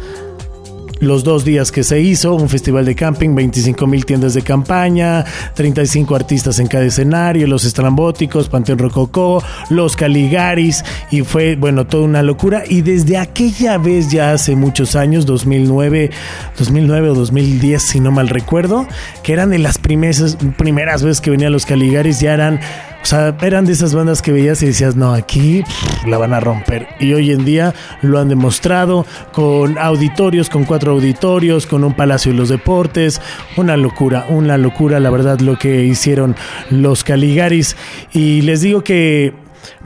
los 1.01 1.25
dos 1.25 1.45
días 1.45 1.73
que 1.73 1.83
se 1.83 2.01
hizo, 2.01 2.35
un 2.35 2.49
festival 2.49 2.85
de 2.85 2.95
camping, 2.95 3.35
25 3.35 3.87
mil 3.87 4.05
tiendas 4.05 4.35
de 4.35 4.43
campaña, 4.43 5.25
35 5.55 6.15
artistas 6.15 6.59
en 6.59 6.67
cada 6.67 6.85
escenario, 6.85 7.47
los 7.47 7.65
estrambóticos, 7.65 8.49
Panteón 8.49 8.79
Rococó, 8.79 9.43
los 9.71 9.97
Caligaris, 9.97 10.85
y 11.11 11.23
fue, 11.23 11.57
bueno, 11.57 11.87
toda 11.87 12.05
una 12.05 12.23
locura. 12.23 12.65
Y 12.69 12.83
desde 12.83 13.19
aquella 13.19 13.79
vez, 13.79 14.11
ya 14.11 14.33
hace 14.33 14.57
muchos 14.57 14.97
años, 14.97 15.27
2009, 15.27 16.11
2009 16.59 17.11
o 17.11 17.15
2010, 17.15 17.83
si 17.83 18.01
no 18.01 18.11
mal 18.11 18.29
recuerdo, 18.29 18.87
que 19.23 19.33
eran 19.33 19.51
de 19.51 19.59
las 19.59 19.79
primeras, 19.79 20.37
primeras 20.57 21.03
veces 21.03 21.21
que 21.21 21.31
venían 21.31 21.53
los 21.53 21.67
Caligaris, 21.67 22.21
ya 22.21 22.35
eran 22.35 22.61
o 23.07 23.09
sea, 23.09 23.37
eran 23.41 23.65
de 23.67 23.73
esas 23.73 23.95
bandas 23.95 24.21
que 24.21 24.33
veías 24.33 24.61
y 24.65 24.67
decías, 24.67 24.97
no, 24.97 25.15
aquí 25.15 25.63
la 26.09 26.19
van 26.19 26.35
a 26.35 26.41
romper. 26.41 26.89
Y 26.99 27.13
hoy 27.13 27.31
en 27.31 27.45
día 27.45 27.73
lo 28.03 28.19
han 28.19 28.29
demostrado 28.29 29.07
con 29.31 29.79
auditorios, 29.79 30.51
con 30.51 30.65
cuatro 30.65 30.91
auditorios, 30.91 31.69
con 31.69 31.85
un 31.85 31.95
Palacio 31.95 32.33
de 32.33 32.39
los 32.39 32.49
Deportes. 32.49 33.21
Una 33.57 33.77
locura, 33.77 34.27
una 34.29 34.59
locura, 34.59 34.99
la 34.99 35.11
verdad, 35.11 35.39
lo 35.39 35.57
que 35.57 35.85
hicieron 35.85 36.35
los 36.69 37.05
Caligaris. 37.05 37.77
Y 38.13 38.43
les 38.43 38.61
digo 38.61 38.83
que 38.83 39.35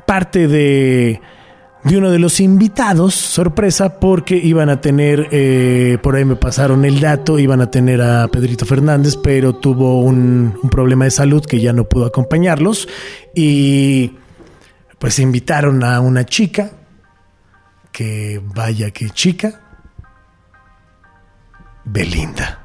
parte 0.07 0.49
de 0.49 1.21
de 1.85 1.97
uno 1.97 2.11
de 2.11 2.19
los 2.19 2.41
invitados, 2.41 3.15
sorpresa, 3.15 3.99
porque 3.99 4.37
iban 4.37 4.69
a 4.69 4.81
tener, 4.81 5.29
eh, 5.31 5.99
por 6.03 6.17
ahí 6.17 6.25
me 6.25 6.37
pasaron 6.37 6.85
el 6.85 7.01
dato, 7.01 7.39
iban 7.39 7.61
a 7.61 7.71
tener 7.71 8.03
a 8.03 8.29
Pedrito 8.29 8.67
Fernández, 8.67 9.17
pero 9.17 9.55
tuvo 9.55 10.03
un, 10.03 10.59
un, 10.63 10.71
problema 10.71 11.05
de 11.05 11.11
salud 11.11 11.45
que 11.45 11.61
ya 11.61 11.73
no 11.73 11.85
pudo 11.85 12.07
acompañarlos 12.07 12.87
y 13.35 14.13
pues 14.99 15.19
invitaron 15.19 15.83
a 15.83 16.01
una 16.01 16.27
chica, 16.27 16.71
que 17.91 18.41
vaya 18.55 18.91
que 18.91 19.11
chica, 19.11 19.61
Belinda. 21.85 22.60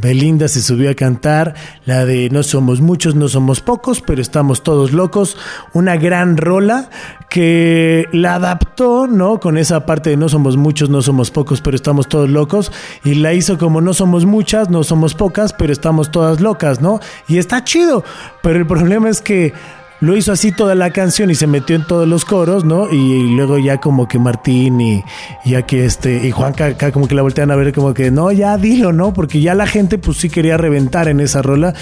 Belinda 0.00 0.48
se 0.48 0.60
subió 0.60 0.90
a 0.90 0.94
cantar 0.94 1.54
la 1.84 2.04
de 2.04 2.30
No 2.30 2.42
somos 2.42 2.80
muchos, 2.80 3.14
no 3.14 3.28
somos 3.28 3.60
pocos, 3.60 4.00
pero 4.00 4.22
estamos 4.22 4.62
todos 4.62 4.92
locos. 4.92 5.36
Una 5.72 5.96
gran 5.96 6.36
rola 6.36 6.90
que 7.28 8.08
la 8.12 8.36
adaptó, 8.36 9.06
¿no? 9.06 9.40
Con 9.40 9.58
esa 9.58 9.86
parte 9.86 10.10
de 10.10 10.16
No 10.16 10.28
somos 10.28 10.56
muchos, 10.56 10.90
no 10.90 11.02
somos 11.02 11.30
pocos, 11.30 11.60
pero 11.60 11.76
estamos 11.76 12.08
todos 12.08 12.30
locos. 12.30 12.72
Y 13.04 13.14
la 13.14 13.34
hizo 13.34 13.58
como 13.58 13.80
No 13.80 13.94
somos 13.94 14.24
muchas, 14.24 14.70
no 14.70 14.84
somos 14.84 15.14
pocas, 15.14 15.52
pero 15.52 15.72
estamos 15.72 16.10
todas 16.10 16.40
locas, 16.40 16.80
¿no? 16.80 17.00
Y 17.28 17.38
está 17.38 17.64
chido. 17.64 18.04
Pero 18.42 18.58
el 18.58 18.66
problema 18.66 19.08
es 19.08 19.20
que 19.20 19.52
lo 20.00 20.16
hizo 20.16 20.32
así 20.32 20.50
toda 20.50 20.74
la 20.74 20.90
canción 20.90 21.30
y 21.30 21.34
se 21.34 21.46
metió 21.46 21.76
en 21.76 21.86
todos 21.86 22.08
los 22.08 22.24
coros, 22.24 22.64
¿no? 22.64 22.90
Y, 22.90 23.34
luego 23.34 23.58
ya 23.58 23.78
como 23.78 24.08
que 24.08 24.18
Martín 24.18 24.80
y, 24.80 25.04
y 25.44 25.54
aquí 25.54 25.76
este, 25.76 26.26
y 26.26 26.30
Juanca 26.30 26.66
acá 26.66 26.90
como 26.90 27.06
que 27.06 27.14
la 27.14 27.22
voltean 27.22 27.50
a 27.50 27.56
ver 27.56 27.72
como 27.72 27.94
que, 27.94 28.10
no, 28.10 28.32
ya 28.32 28.56
dilo, 28.56 28.92
¿no? 28.92 29.12
Porque 29.12 29.40
ya 29.40 29.54
la 29.54 29.66
gente 29.66 29.98
pues 29.98 30.18
sí 30.18 30.30
quería 30.30 30.56
reventar 30.56 31.08
en 31.08 31.20
esa 31.20 31.42
rola. 31.42 31.74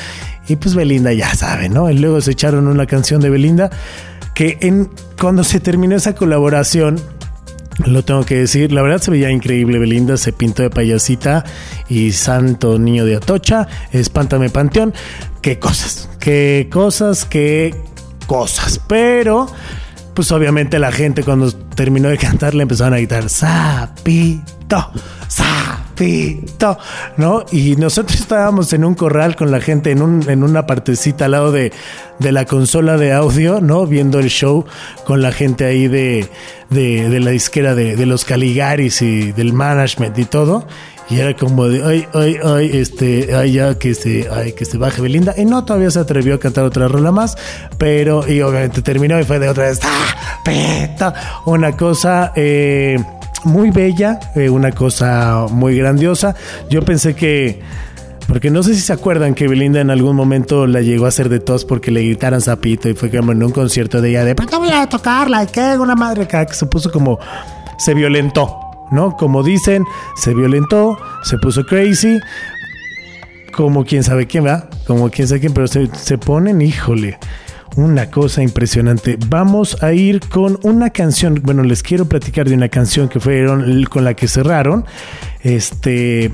Y 0.49 0.57
pues 0.57 0.75
Belinda 0.75 1.13
ya 1.13 1.33
sabe, 1.35 1.69
¿no? 1.69 1.91
Y 1.91 1.99
luego 1.99 2.21
se 2.21 2.33
echaron 2.33 2.67
una 2.67 2.87
canción 2.87 3.21
de 3.21 3.31
Belinda 3.31 3.71
que 4.35 4.57
en, 4.61 4.89
cuando 5.21 5.43
se 5.45 5.61
terminó 5.61 5.97
esa 5.97 6.15
colaboración, 6.15 7.01
lo 7.87 8.05
tengo 8.05 8.25
que 8.25 8.37
decir, 8.37 8.73
la 8.73 8.83
verdad 8.83 9.01
se 9.01 9.11
veía 9.11 9.31
increíble 9.31 9.79
Belinda, 9.79 10.17
se 10.17 10.33
pintó 10.33 10.63
de 10.63 10.71
payasita 10.71 11.45
y 11.89 12.13
santo 12.13 12.79
niño 12.79 13.05
de 13.05 13.17
Atocha, 13.17 13.69
espántame 13.93 14.49
panteón, 14.51 14.95
qué 15.43 15.59
cosas, 15.59 16.09
qué 16.19 16.69
cosas, 16.71 17.25
qué 17.25 17.75
cosas. 18.29 18.81
Pero, 18.87 19.49
pues 20.15 20.31
obviamente 20.31 20.79
la 20.79 20.93
gente 20.93 21.25
cuando 21.25 21.51
terminó 21.51 22.09
de 22.09 22.19
cantar 22.19 22.55
le 22.55 22.63
empezaron 22.63 22.95
a 22.95 22.99
gritar, 22.99 23.29
sapito, 23.29 24.93
sapito, 25.27 26.79
¿no? 27.17 27.45
Y 27.51 27.75
nosotros 27.77 28.21
estábamos 28.21 28.73
en 28.73 28.85
un 28.85 28.95
corral 28.95 29.35
con 29.35 29.51
la 29.51 29.61
gente 29.61 29.91
en, 29.91 30.03
un, 30.03 30.29
en 30.29 30.45
una 30.45 30.67
partecita 30.67 31.25
al 31.25 31.33
lado 31.33 31.51
de, 31.51 31.73
de, 32.21 32.33
la 32.33 32.45
consola 32.45 32.97
de 32.97 33.13
audio, 33.13 33.61
¿no? 33.61 33.87
Viendo 33.87 34.21
el 34.21 34.29
show 34.29 34.65
con 35.05 35.23
la 35.23 35.33
gente 35.33 35.65
ahí 35.65 35.89
de, 35.89 36.29
de, 36.71 37.09
de 37.09 37.21
la 37.21 37.31
disquera 37.31 37.75
de, 37.75 37.97
de 37.97 38.07
los 38.07 38.25
Caligaris 38.25 39.03
y 39.03 39.33
del 39.33 39.53
management 39.53 40.17
y 40.19 40.25
todo. 40.27 40.67
Y 41.11 41.21
era 41.21 41.35
como 41.35 41.69
de, 41.69 41.83
ay, 41.85 42.07
ay, 42.13 42.37
ay, 42.45 42.71
este, 42.75 43.35
ay, 43.35 43.53
ya 43.53 43.79
que 43.79 43.95
se, 43.95 44.29
ay, 44.31 44.53
que 44.53 44.67
se 44.67 44.77
baje 44.77 45.01
Belinda. 45.01 45.35
Y 45.39 45.47
no, 45.47 45.65
todavía 45.65 45.91
se 45.91 46.01
atrevió 46.01 46.35
a 46.35 46.39
cantar 46.39 46.65
otra 46.65 46.87
rola 46.87 47.11
más, 47.13 47.37
pero, 47.79 48.29
y 48.31 48.43
obviamente 48.43 48.83
terminó 48.83 49.19
y 49.19 49.25
fue 49.25 49.39
de 49.39 49.49
otra 49.49 49.65
vez, 49.65 49.81
¡ah! 49.85 50.43
Peta! 50.45 51.15
Una 51.47 51.75
cosa, 51.77 52.33
eh, 52.37 52.99
muy 53.45 53.71
bella, 53.71 54.21
eh, 54.35 54.51
una 54.51 54.73
cosa 54.73 55.47
muy 55.51 55.77
grandiosa. 55.79 56.35
Yo 56.69 56.83
pensé 56.83 57.15
que, 57.15 57.63
porque 58.27 58.51
no 58.51 58.63
sé 58.63 58.75
si 58.75 58.83
se 58.83 58.93
acuerdan 58.93 59.35
que 59.35 59.49
Belinda 59.49 59.81
en 59.81 59.91
algún 59.91 60.15
momento 60.15 60.67
la 60.67 60.83
llegó 60.83 61.07
a 61.07 61.09
hacer 61.09 61.31
de 61.31 61.41
tos 61.41 61.65
porque 61.65 61.91
le 61.91 62.03
gritaran 62.03 62.43
zapito 62.43 62.89
y 62.89 62.95
fue 62.95 63.11
como 63.11 63.33
en 63.33 63.43
un 63.43 63.53
concierto 63.53 64.03
de 64.03 64.11
ella 64.11 64.25
de, 64.25 64.35
pero 64.35 64.51
no 64.51 64.61
voy 64.61 64.71
a 64.71 64.87
tocarla, 64.87 65.47
que 65.47 65.79
una 65.79 65.95
madre 65.95 66.25
acá, 66.25 66.45
que 66.45 66.55
se 66.55 66.67
puso 66.67 66.93
como, 66.93 67.19
se 67.79 67.95
violentó. 67.95 68.68
¿No? 68.91 69.17
Como 69.17 69.43
dicen, 69.43 69.85
se 70.17 70.35
violentó, 70.35 70.99
se 71.23 71.39
puso 71.39 71.65
crazy, 71.65 72.19
como 73.53 73.85
quién 73.85 74.03
sabe 74.03 74.27
quién 74.27 74.47
va, 74.47 74.69
como 74.87 75.11
quién 75.11 75.29
sabe 75.29 75.41
quién, 75.41 75.53
pero 75.53 75.67
se, 75.67 75.89
se 75.95 76.19
ponen, 76.19 76.63
híjole, 76.63 77.19
una 77.77 78.11
cosa 78.11 78.43
impresionante. 78.43 79.19
Vamos 79.29 79.83
a 79.83 79.93
ir 79.93 80.21
con 80.29 80.59
una 80.63 80.91
canción, 80.91 81.41
bueno, 81.45 81.63
les 81.63 81.83
quiero 81.83 82.07
platicar 82.07 82.49
de 82.49 82.55
una 82.55 82.69
canción 82.69 83.09
que 83.09 83.21
fueron 83.21 83.85
con 83.85 84.05
la 84.05 84.15
que 84.15 84.27
cerraron. 84.27 84.85
Este, 85.43 86.33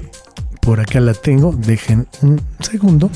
por 0.61 0.81
acá 0.81 1.01
la 1.01 1.13
tengo, 1.13 1.53
dejen 1.53 2.07
un 2.23 2.41
segundo. 2.61 3.11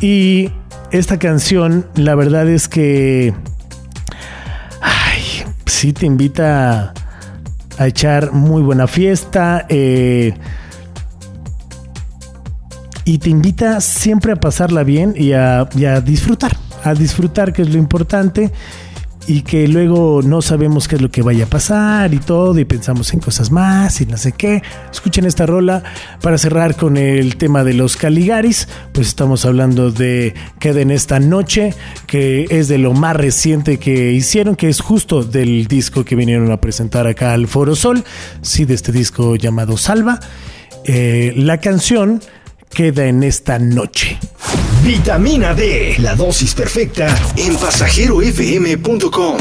Y 0.00 0.50
esta 0.90 1.18
canción, 1.18 1.86
la 1.94 2.14
verdad 2.14 2.48
es 2.48 2.68
que, 2.68 3.34
ay, 4.80 5.44
sí 5.66 5.92
te 5.92 6.06
invita 6.06 6.80
a 6.80 6.94
echar 7.78 8.32
muy 8.32 8.62
buena 8.62 8.86
fiesta. 8.86 9.66
Eh, 9.68 10.34
y 13.04 13.18
te 13.18 13.30
invita 13.30 13.80
siempre 13.80 14.32
a 14.32 14.36
pasarla 14.36 14.84
bien 14.84 15.14
y 15.16 15.32
a, 15.32 15.68
y 15.76 15.84
a, 15.86 16.00
disfrutar, 16.00 16.56
a 16.84 16.94
disfrutar 16.94 17.52
que 17.52 17.62
es 17.62 17.70
lo 17.70 17.78
importante. 17.78 18.50
Y 19.26 19.42
que 19.42 19.68
luego 19.68 20.20
no 20.22 20.42
sabemos 20.42 20.88
qué 20.88 20.96
es 20.96 21.02
lo 21.02 21.10
que 21.10 21.22
vaya 21.22 21.44
a 21.44 21.46
pasar 21.48 22.12
y 22.12 22.18
todo 22.18 22.58
y 22.58 22.64
pensamos 22.64 23.12
en 23.12 23.20
cosas 23.20 23.50
más 23.50 24.00
y 24.00 24.06
no 24.06 24.16
sé 24.16 24.32
qué. 24.32 24.62
Escuchen 24.90 25.24
esta 25.24 25.46
rola 25.46 25.82
para 26.20 26.38
cerrar 26.38 26.76
con 26.76 26.96
el 26.96 27.36
tema 27.36 27.64
de 27.64 27.74
los 27.74 27.96
Caligaris, 27.96 28.68
pues 28.92 29.08
estamos 29.08 29.44
hablando 29.44 29.90
de 29.90 30.34
Queden 30.58 30.90
esta 30.90 31.20
noche, 31.20 31.74
que 32.06 32.46
es 32.50 32.68
de 32.68 32.78
lo 32.78 32.92
más 32.92 33.16
reciente 33.16 33.78
que 33.78 34.12
hicieron, 34.12 34.56
que 34.56 34.68
es 34.68 34.80
justo 34.80 35.22
del 35.22 35.66
disco 35.66 36.04
que 36.04 36.16
vinieron 36.16 36.50
a 36.50 36.60
presentar 36.60 37.06
acá 37.06 37.32
al 37.32 37.46
Foro 37.46 37.76
Sol, 37.76 38.04
sí, 38.40 38.64
de 38.64 38.74
este 38.74 38.92
disco 38.92 39.36
llamado 39.36 39.76
Salva. 39.76 40.18
Eh, 40.84 41.32
la 41.36 41.58
canción 41.58 42.20
queda 42.72 43.06
en 43.06 43.22
esta 43.22 43.58
noche. 43.58 44.18
Vitamina 44.82 45.54
D, 45.54 45.96
la 45.98 46.14
dosis 46.14 46.54
perfecta 46.54 47.06
en 47.36 47.56
pasajerofm.com. 47.56 49.36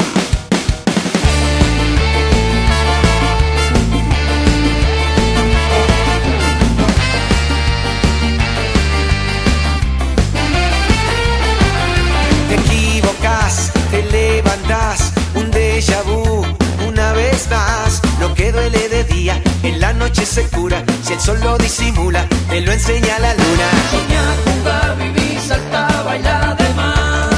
en 19.63 19.79
la 19.79 19.93
noche 19.93 20.25
se 20.25 20.43
cura. 20.49 20.83
Si 21.03 21.13
el 21.13 21.19
sol 21.19 21.39
lo 21.41 21.57
disimula, 21.57 22.25
te 22.49 22.61
lo 22.61 22.71
enseña 22.71 23.19
la 23.19 23.33
luna. 23.33 23.67
Soñá, 23.91 24.23
jugar, 24.45 24.97
vivir, 24.97 25.39
saltar, 25.39 26.05
bailar 26.05 26.57
de 26.57 26.69
más. 26.73 27.29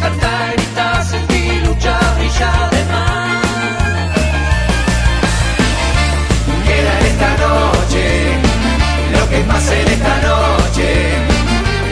Cantar, 0.00 0.52
gritar, 0.56 1.04
sentir, 1.04 1.66
luchar, 1.66 2.14
brillar 2.16 2.70
de. 2.70 2.82
Queda 6.66 6.92
en 7.00 7.06
esta 7.06 7.30
noche, 7.44 8.04
lo 9.12 9.28
que 9.28 9.38
pasa 9.40 9.80
en 9.80 9.88
esta 9.88 10.14
noche, 10.20 10.88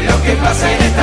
lo 0.08 0.22
que 0.22 0.32
pasa 0.36 0.72
en 0.72 0.82
esta 0.82 0.96
noche, 0.96 0.99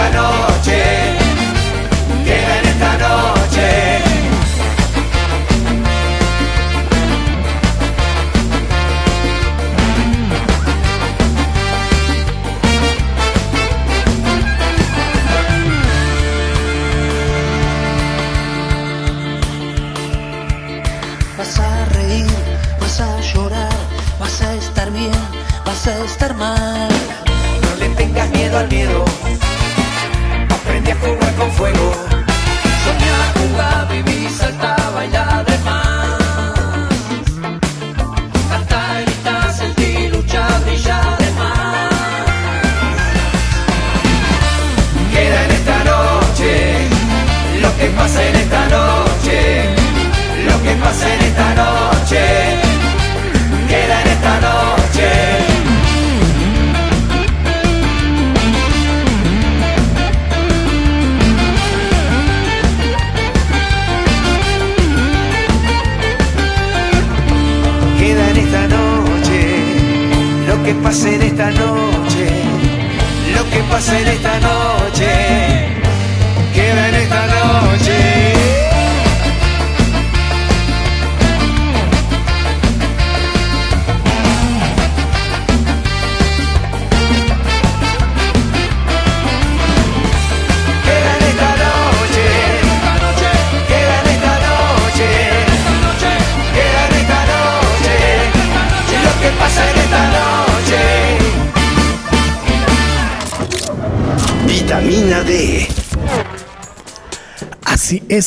en 73.89 74.07
esta 74.07 74.39
noche, 74.39 74.46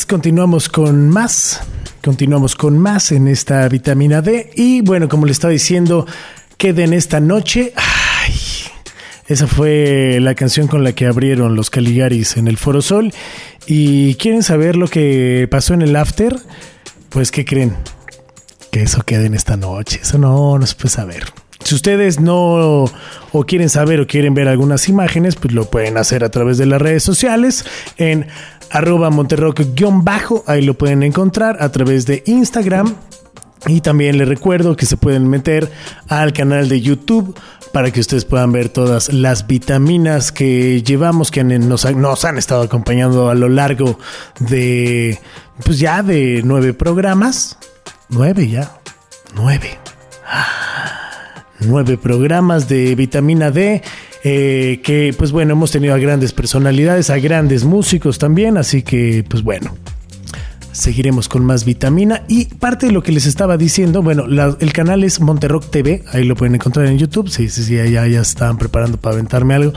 continuamos 0.07 0.69
con 0.69 1.09
más. 1.09 1.59
Continuamos 2.01 2.55
con 2.55 2.79
más 2.79 3.11
en 3.11 3.27
esta 3.27 3.67
vitamina 3.67 4.21
D. 4.21 4.49
Y 4.55 4.81
bueno, 4.81 5.09
como 5.09 5.25
le 5.25 5.33
estaba 5.33 5.51
diciendo, 5.51 6.07
queden 6.55 6.93
esta 6.93 7.19
noche. 7.19 7.73
Ay, 7.75 8.33
esa 9.27 9.47
fue 9.47 10.19
la 10.21 10.33
canción 10.33 10.67
con 10.67 10.85
la 10.85 10.93
que 10.93 11.07
abrieron 11.07 11.57
los 11.57 11.69
Caligaris 11.69 12.37
en 12.37 12.47
el 12.47 12.55
Foro 12.57 12.81
Sol. 12.81 13.13
¿Y 13.67 14.15
quieren 14.15 14.43
saber 14.43 14.77
lo 14.77 14.87
que 14.87 15.47
pasó 15.51 15.73
en 15.73 15.81
el 15.81 15.93
after? 15.97 16.37
Pues, 17.09 17.29
¿qué 17.29 17.43
creen? 17.43 17.75
Que 18.71 18.83
eso 18.83 19.03
quede 19.03 19.25
en 19.25 19.33
esta 19.33 19.57
noche. 19.57 19.99
Eso 20.01 20.17
no, 20.17 20.57
no 20.57 20.65
se 20.65 20.75
puede 20.75 20.89
saber. 20.89 21.25
Si 21.63 21.75
ustedes 21.75 22.19
no 22.19 22.85
o 23.33 23.43
quieren 23.45 23.69
saber 23.69 23.99
o 24.01 24.07
quieren 24.07 24.33
ver 24.33 24.47
algunas 24.47 24.89
imágenes, 24.89 25.35
pues 25.35 25.53
lo 25.53 25.65
pueden 25.69 25.97
hacer 25.97 26.23
a 26.23 26.29
través 26.29 26.57
de 26.57 26.65
las 26.65 26.81
redes 26.81 27.03
sociales 27.03 27.65
en 27.97 28.27
arroba 28.71 29.09
monterrock-bajo, 29.09 30.43
ahí 30.47 30.61
lo 30.63 30.73
pueden 30.75 31.03
encontrar 31.03 31.57
a 31.61 31.71
través 31.71 32.05
de 32.05 32.23
Instagram. 32.25 32.95
Y 33.67 33.81
también 33.81 34.17
les 34.17 34.27
recuerdo 34.27 34.75
que 34.75 34.87
se 34.87 34.97
pueden 34.97 35.29
meter 35.29 35.71
al 36.07 36.33
canal 36.33 36.67
de 36.67 36.81
YouTube 36.81 37.37
para 37.71 37.91
que 37.91 37.99
ustedes 37.99 38.25
puedan 38.25 38.51
ver 38.51 38.69
todas 38.69 39.13
las 39.13 39.45
vitaminas 39.45 40.31
que 40.31 40.81
llevamos, 40.81 41.29
que 41.29 41.43
nos, 41.43 41.85
han- 41.85 42.01
nos 42.01 42.25
han 42.25 42.39
estado 42.39 42.63
acompañando 42.63 43.29
a 43.29 43.35
lo 43.35 43.49
largo 43.49 43.99
de, 44.39 45.19
pues 45.63 45.77
ya 45.77 46.01
de 46.01 46.41
nueve 46.43 46.73
programas. 46.73 47.57
Nueve 48.09 48.49
ya. 48.49 48.71
Nueve 49.35 49.77
nueve 51.65 51.97
programas 51.97 52.67
de 52.67 52.95
vitamina 52.95 53.51
D. 53.51 53.81
eh, 54.23 54.81
que 54.83 55.13
pues 55.17 55.31
bueno, 55.31 55.53
hemos 55.53 55.71
tenido 55.71 55.93
a 55.93 55.97
grandes 55.97 56.31
personalidades, 56.33 57.09
a 57.09 57.17
grandes 57.17 57.63
músicos 57.63 58.19
también, 58.19 58.57
así 58.57 58.83
que 58.83 59.25
pues 59.27 59.41
bueno, 59.43 59.75
seguiremos 60.71 61.27
con 61.27 61.45
más 61.45 61.65
vitamina 61.65 62.23
y 62.27 62.45
parte 62.45 62.87
de 62.87 62.91
lo 62.91 63.03
que 63.03 63.11
les 63.11 63.25
estaba 63.25 63.57
diciendo, 63.57 64.01
bueno, 64.01 64.25
el 64.59 64.73
canal 64.73 65.03
es 65.03 65.19
Monterrock 65.19 65.69
TV, 65.69 66.03
ahí 66.11 66.23
lo 66.23 66.35
pueden 66.35 66.55
encontrar 66.55 66.85
en 66.87 66.97
YouTube, 66.97 67.29
sí, 67.29 67.49
sí, 67.49 67.63
sí, 67.63 67.75
ya, 67.75 68.07
ya 68.07 68.21
estaban 68.21 68.57
preparando 68.57 68.97
para 68.97 69.15
aventarme 69.15 69.55
algo, 69.55 69.73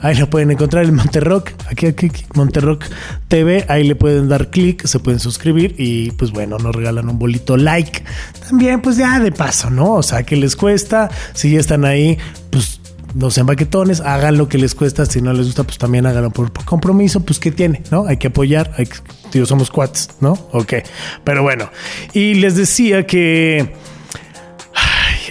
ahí 0.00 0.16
lo 0.16 0.28
pueden 0.28 0.50
encontrar 0.50 0.84
en 0.84 0.94
Monterrock, 0.94 1.50
aquí, 1.70 1.86
aquí, 1.86 2.06
aquí, 2.06 2.24
Monterrock 2.34 2.84
TV, 3.28 3.64
ahí 3.68 3.84
le 3.84 3.94
pueden 3.94 4.28
dar 4.28 4.50
clic, 4.50 4.86
se 4.86 4.98
pueden 4.98 5.20
suscribir 5.20 5.74
y 5.78 6.10
pues 6.12 6.30
bueno, 6.30 6.58
nos 6.58 6.74
regalan 6.74 7.08
un 7.08 7.18
bolito 7.18 7.56
like, 7.56 8.04
también 8.48 8.80
pues 8.80 8.96
ya 8.96 9.18
de 9.20 9.32
paso, 9.32 9.70
¿no? 9.70 9.94
O 9.94 10.02
sea, 10.02 10.22
que 10.22 10.36
les 10.36 10.56
cuesta, 10.56 11.10
si 11.32 11.52
ya 11.52 11.60
están 11.60 11.84
ahí, 11.84 12.18
pues 12.50 12.80
no 13.14 13.30
sean 13.30 13.46
baquetones, 13.46 14.00
hagan 14.00 14.36
lo 14.36 14.48
que 14.48 14.58
les 14.58 14.74
cuesta, 14.74 15.06
si 15.06 15.22
no 15.22 15.32
les 15.32 15.46
gusta, 15.46 15.64
pues 15.64 15.78
también 15.78 16.06
háganlo 16.06 16.30
por, 16.30 16.52
compromiso, 16.64 17.20
pues 17.20 17.38
¿qué 17.38 17.50
tiene? 17.52 17.82
¿No? 17.90 18.06
Hay 18.06 18.16
que 18.16 18.28
apoyar, 18.28 18.72
hay 18.76 18.88
tío, 19.30 19.46
somos 19.46 19.70
cuates, 19.70 20.10
¿no? 20.20 20.32
Ok, 20.52 20.74
pero 21.22 21.42
bueno, 21.42 21.70
y 22.12 22.34
les 22.34 22.56
decía 22.56 23.06
que 23.06 23.74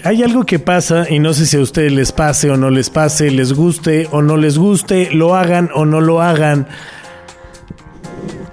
hay 0.03 0.23
algo 0.23 0.45
que 0.45 0.59
pasa 0.59 1.05
y 1.09 1.19
no 1.19 1.33
sé 1.33 1.45
si 1.45 1.57
a 1.57 1.61
ustedes 1.61 1.91
les 1.91 2.11
pase 2.11 2.49
o 2.49 2.57
no 2.57 2.69
les 2.69 2.89
pase, 2.89 3.31
les 3.31 3.53
guste 3.53 4.07
o 4.11 4.21
no 4.21 4.37
les 4.37 4.57
guste, 4.57 5.09
lo 5.11 5.35
hagan 5.35 5.69
o 5.73 5.85
no 5.85 6.01
lo 6.01 6.21
hagan. 6.21 6.67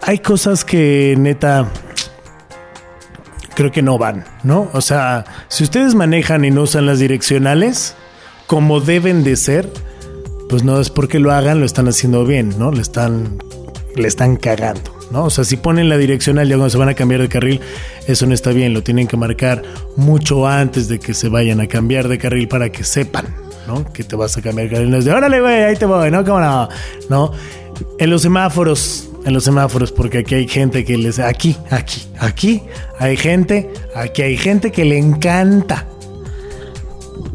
Hay 0.03 0.19
cosas 0.19 0.65
que 0.65 1.15
neta 1.19 1.69
creo 3.55 3.71
que 3.73 3.83
no 3.83 3.99
van, 3.99 4.25
¿no? 4.43 4.71
O 4.73 4.81
sea, 4.81 5.25
si 5.49 5.65
ustedes 5.65 5.95
manejan 5.95 6.45
y 6.45 6.51
no 6.51 6.63
usan 6.63 6.87
las 6.87 6.99
direccionales 6.99 7.95
como 8.47 8.81
deben 8.81 9.23
de 9.23 9.37
ser, 9.37 9.71
pues 10.49 10.65
no 10.65 10.81
es 10.81 10.91
porque 10.91 11.19
lo 11.19 11.31
hagan, 11.33 11.61
lo 11.61 11.67
están 11.67 11.87
haciendo 11.87 12.25
bien, 12.25 12.55
¿no? 12.59 12.73
Le 12.73 12.81
están 12.81 13.39
le 13.97 14.09
están 14.09 14.37
cagando, 14.37 14.97
¿no? 15.11 15.25
O 15.25 15.31
sea, 15.31 15.45
si 15.45 15.57
ponen 15.57 15.89
la 15.89 15.97
direccional 15.97 16.49
ya 16.49 16.57
cuando 16.57 16.71
se 16.71 16.79
van 16.79 16.89
a 16.89 16.95
cambiar 16.95 17.21
de 17.21 17.29
carril, 17.29 17.61
eso 18.07 18.27
no 18.27 18.35
está 18.35 18.51
bien, 18.51 18.75
lo 18.75 18.83
tienen 18.83 19.07
que 19.07 19.17
marcar 19.17 19.63
mucho 19.97 20.47
antes 20.47 20.89
de 20.89 20.99
que 20.99 21.15
se 21.15 21.29
vayan 21.29 21.61
a 21.61 21.67
cambiar 21.67 22.09
de 22.09 22.19
carril 22.19 22.49
para 22.49 22.71
que 22.71 22.85
sepan, 22.85 23.27
¿no? 23.67 23.85
Que 23.93 24.05
te 24.05 24.17
vas 24.17 24.37
a 24.37 24.43
cambiar 24.43 24.69
de 24.69 24.75
carril. 24.75 24.91
No 24.91 24.99
es 24.99 25.05
de, 25.05 25.13
órale, 25.13 25.41
güey, 25.41 25.65
ahí 25.65 25.77
te 25.77 25.87
voy, 25.87 26.11
¿no? 26.11 26.25
¿Cómo 26.25 26.41
no? 26.41 26.69
¿No? 27.09 27.33
En 27.99 28.11
los 28.11 28.23
semáforos, 28.23 29.09
en 29.25 29.33
los 29.33 29.45
semáforos, 29.45 29.93
porque 29.93 30.19
aquí 30.19 30.35
hay 30.35 30.49
gente 30.49 30.85
que 30.85 30.97
les... 30.97 31.19
Aquí, 31.19 31.57
aquí, 31.71 32.03
aquí 32.19 32.63
hay 32.99 33.17
gente, 33.17 33.71
aquí 33.95 34.23
hay 34.23 34.37
gente 34.37 34.71
que 34.71 34.85
le 34.85 34.99
encanta 34.99 35.87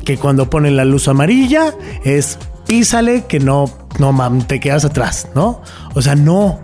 que 0.05 0.17
cuando 0.17 0.49
ponen 0.49 0.77
la 0.77 0.85
luz 0.85 1.07
amarilla 1.07 1.73
es 2.03 2.37
písale 2.67 3.25
que 3.27 3.39
no, 3.39 3.65
no 3.99 4.11
mam, 4.11 4.45
te 4.47 4.59
quedas 4.59 4.85
atrás, 4.85 5.27
¿no? 5.35 5.61
O 5.93 6.01
sea, 6.01 6.15
no. 6.15 6.59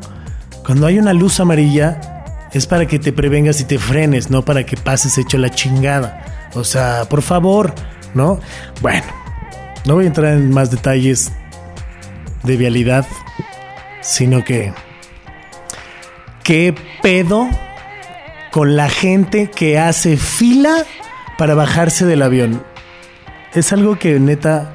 Cuando 0.65 0.87
hay 0.87 0.99
una 0.99 1.13
luz 1.13 1.39
amarilla 1.39 1.99
es 2.53 2.67
para 2.67 2.85
que 2.85 2.99
te 2.99 3.13
prevengas 3.13 3.61
y 3.61 3.63
te 3.63 3.79
frenes, 3.79 4.29
no 4.29 4.43
para 4.43 4.65
que 4.65 4.77
pases 4.77 5.17
hecho 5.17 5.37
la 5.37 5.49
chingada. 5.49 6.49
O 6.53 6.63
sea, 6.63 7.05
por 7.09 7.21
favor, 7.21 7.73
¿no? 8.13 8.39
Bueno, 8.81 9.05
no 9.85 9.95
voy 9.95 10.05
a 10.05 10.07
entrar 10.07 10.33
en 10.33 10.51
más 10.51 10.69
detalles 10.69 11.31
de 12.43 12.57
vialidad, 12.57 13.05
sino 14.01 14.43
que 14.43 14.73
qué 16.43 16.75
pedo 17.01 17.47
con 18.51 18.75
la 18.75 18.89
gente 18.89 19.49
que 19.49 19.79
hace 19.79 20.17
fila 20.17 20.83
para 21.37 21.55
bajarse 21.55 22.05
del 22.05 22.21
avión. 22.21 22.63
Es 23.53 23.71
algo 23.73 23.97
que 23.97 24.19
neta 24.19 24.73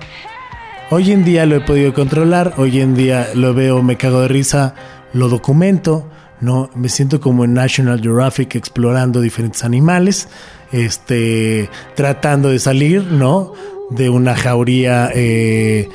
hoy 0.90 1.12
en 1.12 1.25
día 1.25 1.46
lo 1.46 1.57
he 1.57 1.61
podido 1.61 1.92
controlar, 1.92 2.55
hoy 2.57 2.81
en 2.81 2.94
día 2.94 3.29
lo 3.35 3.55
veo, 3.55 3.83
me 3.83 3.96
cago 3.96 4.22
de 4.22 4.29
risa, 4.29 4.75
lo 5.16 5.29
documento, 5.29 6.09
no 6.40 6.70
me 6.74 6.88
siento 6.88 7.20
como 7.20 7.44
en 7.44 7.55
National 7.55 8.00
Geographic 8.00 8.55
explorando 8.55 9.20
diferentes 9.20 9.64
animales, 9.64 10.29
este 10.72 11.70
tratando 11.94 12.50
de 12.50 12.59
salir, 12.59 13.05
¿no? 13.05 13.52
De 13.90 14.11
una 14.11 14.37
jauría 14.37 15.11
eh, 15.14 15.88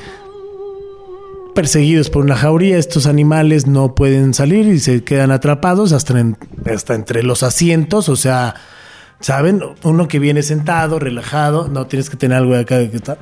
perseguidos 1.54 2.10
por 2.10 2.24
una 2.24 2.36
jauría, 2.36 2.78
estos 2.78 3.06
animales 3.06 3.66
no 3.66 3.94
pueden 3.94 4.34
salir 4.34 4.66
y 4.66 4.80
se 4.80 5.04
quedan 5.04 5.30
atrapados 5.30 5.92
hasta, 5.92 6.14
hasta 6.72 6.94
entre 6.94 7.22
los 7.22 7.42
asientos, 7.42 8.08
o 8.08 8.16
sea, 8.16 8.54
¿saben? 9.20 9.62
Uno 9.84 10.08
que 10.08 10.18
viene 10.18 10.42
sentado, 10.42 10.98
relajado, 10.98 11.68
no 11.68 11.86
tienes 11.86 12.10
que 12.10 12.16
tener 12.16 12.38
algo 12.38 12.54
de 12.54 12.60
acá 12.60 12.78
que 12.90 12.96
está 12.96 13.18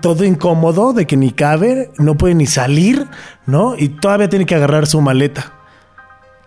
todo 0.00 0.24
incómodo, 0.24 0.92
de 0.92 1.06
que 1.06 1.16
ni 1.16 1.32
cabe, 1.32 1.90
no 1.98 2.16
puede 2.16 2.34
ni 2.34 2.46
salir, 2.46 3.06
¿no? 3.46 3.76
Y 3.76 3.88
todavía 3.88 4.28
tiene 4.28 4.46
que 4.46 4.54
agarrar 4.54 4.86
su 4.86 5.00
maleta. 5.00 5.52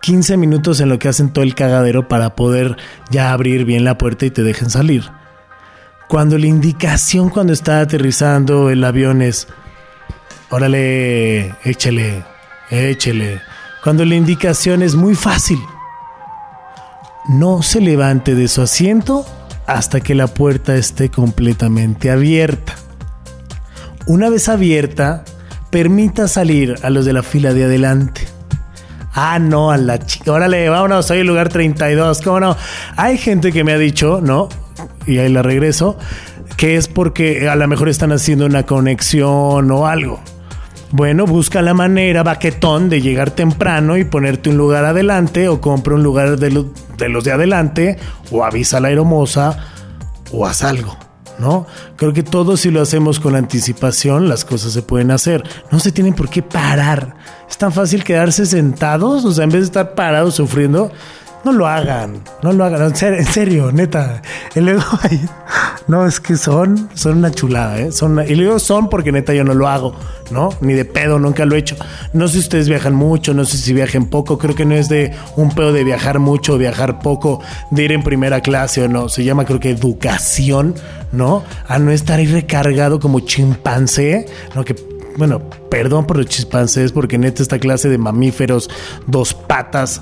15 0.01 0.37
minutos 0.37 0.79
en 0.79 0.89
lo 0.89 0.99
que 0.99 1.07
hacen 1.07 1.33
todo 1.33 1.43
el 1.43 1.55
cagadero 1.55 2.07
para 2.07 2.35
poder 2.35 2.77
ya 3.09 3.33
abrir 3.33 3.65
bien 3.65 3.83
la 3.83 3.97
puerta 3.97 4.25
y 4.25 4.31
te 4.31 4.43
dejen 4.43 4.69
salir. 4.69 5.03
Cuando 6.07 6.37
la 6.37 6.45
indicación 6.45 7.29
cuando 7.29 7.51
está 7.53 7.79
aterrizando 7.79 8.69
el 8.69 8.83
avión 8.83 9.21
es 9.21 9.47
Órale, 10.51 11.55
échele, 11.63 12.23
échele. 12.69 13.41
Cuando 13.83 14.05
la 14.05 14.15
indicación 14.15 14.83
es 14.83 14.95
muy 14.95 15.15
fácil. 15.15 15.59
No 17.27 17.63
se 17.63 17.81
levante 17.81 18.35
de 18.35 18.47
su 18.47 18.61
asiento 18.61 19.25
hasta 19.65 20.01
que 20.01 20.13
la 20.13 20.27
puerta 20.27 20.75
esté 20.75 21.09
completamente 21.09 22.11
abierta. 22.11 22.75
Una 24.07 24.29
vez 24.29 24.49
abierta, 24.49 25.23
permita 25.71 26.27
salir 26.27 26.75
a 26.83 26.89
los 26.89 27.05
de 27.05 27.13
la 27.13 27.23
fila 27.23 27.53
de 27.53 27.65
adelante. 27.65 28.21
Ah, 29.13 29.39
no, 29.39 29.71
a 29.71 29.77
la 29.77 29.97
chica. 29.97 30.33
Órale, 30.33 30.69
vámonos, 30.69 31.07
soy 31.07 31.19
el 31.19 31.27
lugar 31.27 31.49
32. 31.49 32.21
¿Cómo 32.21 32.39
no? 32.39 32.57
Hay 32.97 33.17
gente 33.17 33.51
que 33.51 33.63
me 33.63 33.73
ha 33.73 33.77
dicho, 33.77 34.19
¿no? 34.21 34.49
Y 35.07 35.17
ahí 35.17 35.29
la 35.29 35.41
regreso, 35.41 35.97
que 36.57 36.75
es 36.75 36.87
porque 36.87 37.49
a 37.49 37.55
lo 37.55 37.67
mejor 37.67 37.89
están 37.89 38.11
haciendo 38.11 38.45
una 38.45 38.63
conexión 38.63 39.71
o 39.71 39.87
algo. 39.87 40.19
Bueno, 40.91 41.25
busca 41.25 41.61
la 41.61 41.73
manera, 41.73 42.23
baquetón, 42.23 42.89
de 42.89 43.01
llegar 43.01 43.31
temprano 43.31 43.97
y 43.97 44.03
ponerte 44.03 44.49
un 44.49 44.57
lugar 44.57 44.85
adelante 44.85 45.47
o 45.47 45.59
compra 45.59 45.95
un 45.95 46.03
lugar 46.03 46.37
de, 46.37 46.51
los 46.51 47.23
de 47.23 47.31
adelante 47.31 47.97
o 48.31 48.43
avisa 48.43 48.77
a 48.77 48.81
la 48.81 48.89
aeromoza 48.89 49.57
o 50.31 50.45
haz 50.45 50.63
algo. 50.63 51.04
¿No? 51.39 51.65
Creo 51.95 52.13
que 52.13 52.23
todos 52.23 52.61
si 52.61 52.71
lo 52.71 52.81
hacemos 52.81 53.19
con 53.19 53.35
anticipación, 53.35 54.29
las 54.29 54.45
cosas 54.45 54.73
se 54.73 54.81
pueden 54.81 55.11
hacer. 55.11 55.43
No 55.71 55.79
se 55.79 55.91
tienen 55.91 56.13
por 56.13 56.29
qué 56.29 56.41
parar. 56.41 57.15
Es 57.49 57.57
tan 57.57 57.71
fácil 57.71 58.03
quedarse 58.03 58.45
sentados, 58.45 59.25
o 59.25 59.31
sea, 59.31 59.43
en 59.43 59.51
vez 59.51 59.61
de 59.61 59.65
estar 59.65 59.95
parados 59.95 60.35
sufriendo, 60.35 60.91
no 61.45 61.51
lo 61.51 61.67
hagan, 61.67 62.23
no 62.41 62.51
lo 62.53 62.65
hagan, 62.65 62.81
en 62.81 63.25
serio, 63.25 63.71
neta. 63.71 64.23
El 64.55 64.67
ego 64.67 64.81
no, 65.87 66.07
es 66.07 66.19
que 66.19 66.37
son, 66.37 66.89
son 66.95 67.19
una 67.19 67.29
chulada, 67.29 67.79
¿eh? 67.79 67.91
Son, 67.91 68.19
y 68.27 68.33
luego 68.33 68.57
son 68.57 68.89
porque 68.89 69.11
neta 69.11 69.31
yo 69.31 69.43
no 69.43 69.53
lo 69.53 69.67
hago, 69.67 69.95
¿no? 70.31 70.49
Ni 70.59 70.73
de 70.73 70.85
pedo, 70.85 71.19
nunca 71.19 71.45
lo 71.45 71.55
he 71.55 71.59
hecho. 71.59 71.75
No 72.13 72.27
sé 72.27 72.33
si 72.33 72.39
ustedes 72.39 72.67
viajan 72.67 72.95
mucho, 72.95 73.35
no 73.35 73.45
sé 73.45 73.57
si 73.57 73.73
viajen 73.73 74.07
poco, 74.07 74.39
creo 74.39 74.55
que 74.55 74.65
no 74.65 74.73
es 74.73 74.89
de 74.89 75.13
un 75.35 75.51
pedo 75.51 75.71
de 75.71 75.83
viajar 75.83 76.17
mucho 76.17 76.57
viajar 76.57 76.97
poco, 76.97 77.41
de 77.69 77.83
ir 77.83 77.91
en 77.91 78.01
primera 78.01 78.41
clase 78.41 78.81
o 78.81 78.87
no. 78.87 79.07
Se 79.07 79.23
llama 79.23 79.45
creo 79.45 79.59
que 79.59 79.69
educación, 79.69 80.73
¿no? 81.11 81.43
A 81.67 81.77
no 81.77 81.91
estar 81.91 82.17
ahí 82.17 82.25
recargado 82.25 82.99
como 82.99 83.19
chimpancé, 83.19 84.25
¿no? 84.55 84.65
Que 84.65 84.75
bueno, 85.17 85.41
perdón 85.69 86.07
por 86.07 86.17
los 86.17 86.25
chimpancés, 86.25 86.91
porque 86.91 87.19
neta 87.19 87.43
esta 87.43 87.59
clase 87.59 87.87
de 87.87 87.97
mamíferos, 87.97 88.69
dos 89.07 89.33
patas, 89.33 90.01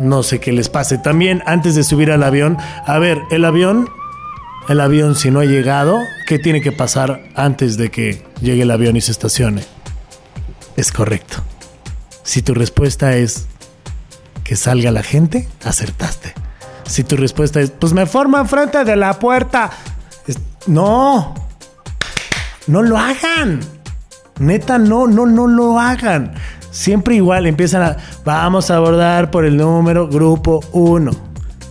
no 0.00 0.22
sé 0.22 0.40
qué 0.40 0.52
les 0.52 0.68
pase. 0.68 0.98
También 0.98 1.42
antes 1.46 1.74
de 1.74 1.84
subir 1.84 2.10
al 2.10 2.22
avión, 2.22 2.56
a 2.86 2.98
ver, 2.98 3.20
el 3.30 3.44
avión, 3.44 3.88
el 4.68 4.80
avión 4.80 5.14
si 5.14 5.30
no 5.30 5.40
ha 5.40 5.44
llegado, 5.44 5.98
¿qué 6.26 6.38
tiene 6.38 6.60
que 6.60 6.72
pasar 6.72 7.22
antes 7.36 7.76
de 7.76 7.90
que 7.90 8.24
llegue 8.40 8.62
el 8.62 8.70
avión 8.70 8.96
y 8.96 9.00
se 9.00 9.12
estacione? 9.12 9.62
Es 10.76 10.90
correcto. 10.90 11.36
Si 12.22 12.42
tu 12.42 12.54
respuesta 12.54 13.16
es 13.16 13.46
que 14.42 14.56
salga 14.56 14.90
la 14.90 15.02
gente, 15.02 15.48
acertaste. 15.64 16.34
Si 16.86 17.04
tu 17.04 17.16
respuesta 17.16 17.60
es, 17.60 17.70
pues 17.70 17.92
me 17.92 18.06
forman 18.06 18.48
frente 18.48 18.84
de 18.84 18.96
la 18.96 19.18
puerta. 19.18 19.70
no, 20.66 21.34
no 22.66 22.82
lo 22.82 22.98
hagan. 22.98 23.60
Neta, 24.38 24.78
no, 24.78 25.06
no, 25.06 25.26
no 25.26 25.46
lo 25.46 25.78
hagan. 25.78 26.34
Siempre 26.70 27.16
igual 27.16 27.46
empiezan 27.46 27.82
a, 27.82 27.96
vamos 28.24 28.70
a 28.70 28.76
abordar 28.76 29.30
por 29.30 29.44
el 29.44 29.56
número 29.56 30.08
grupo 30.08 30.60
1, 30.72 31.10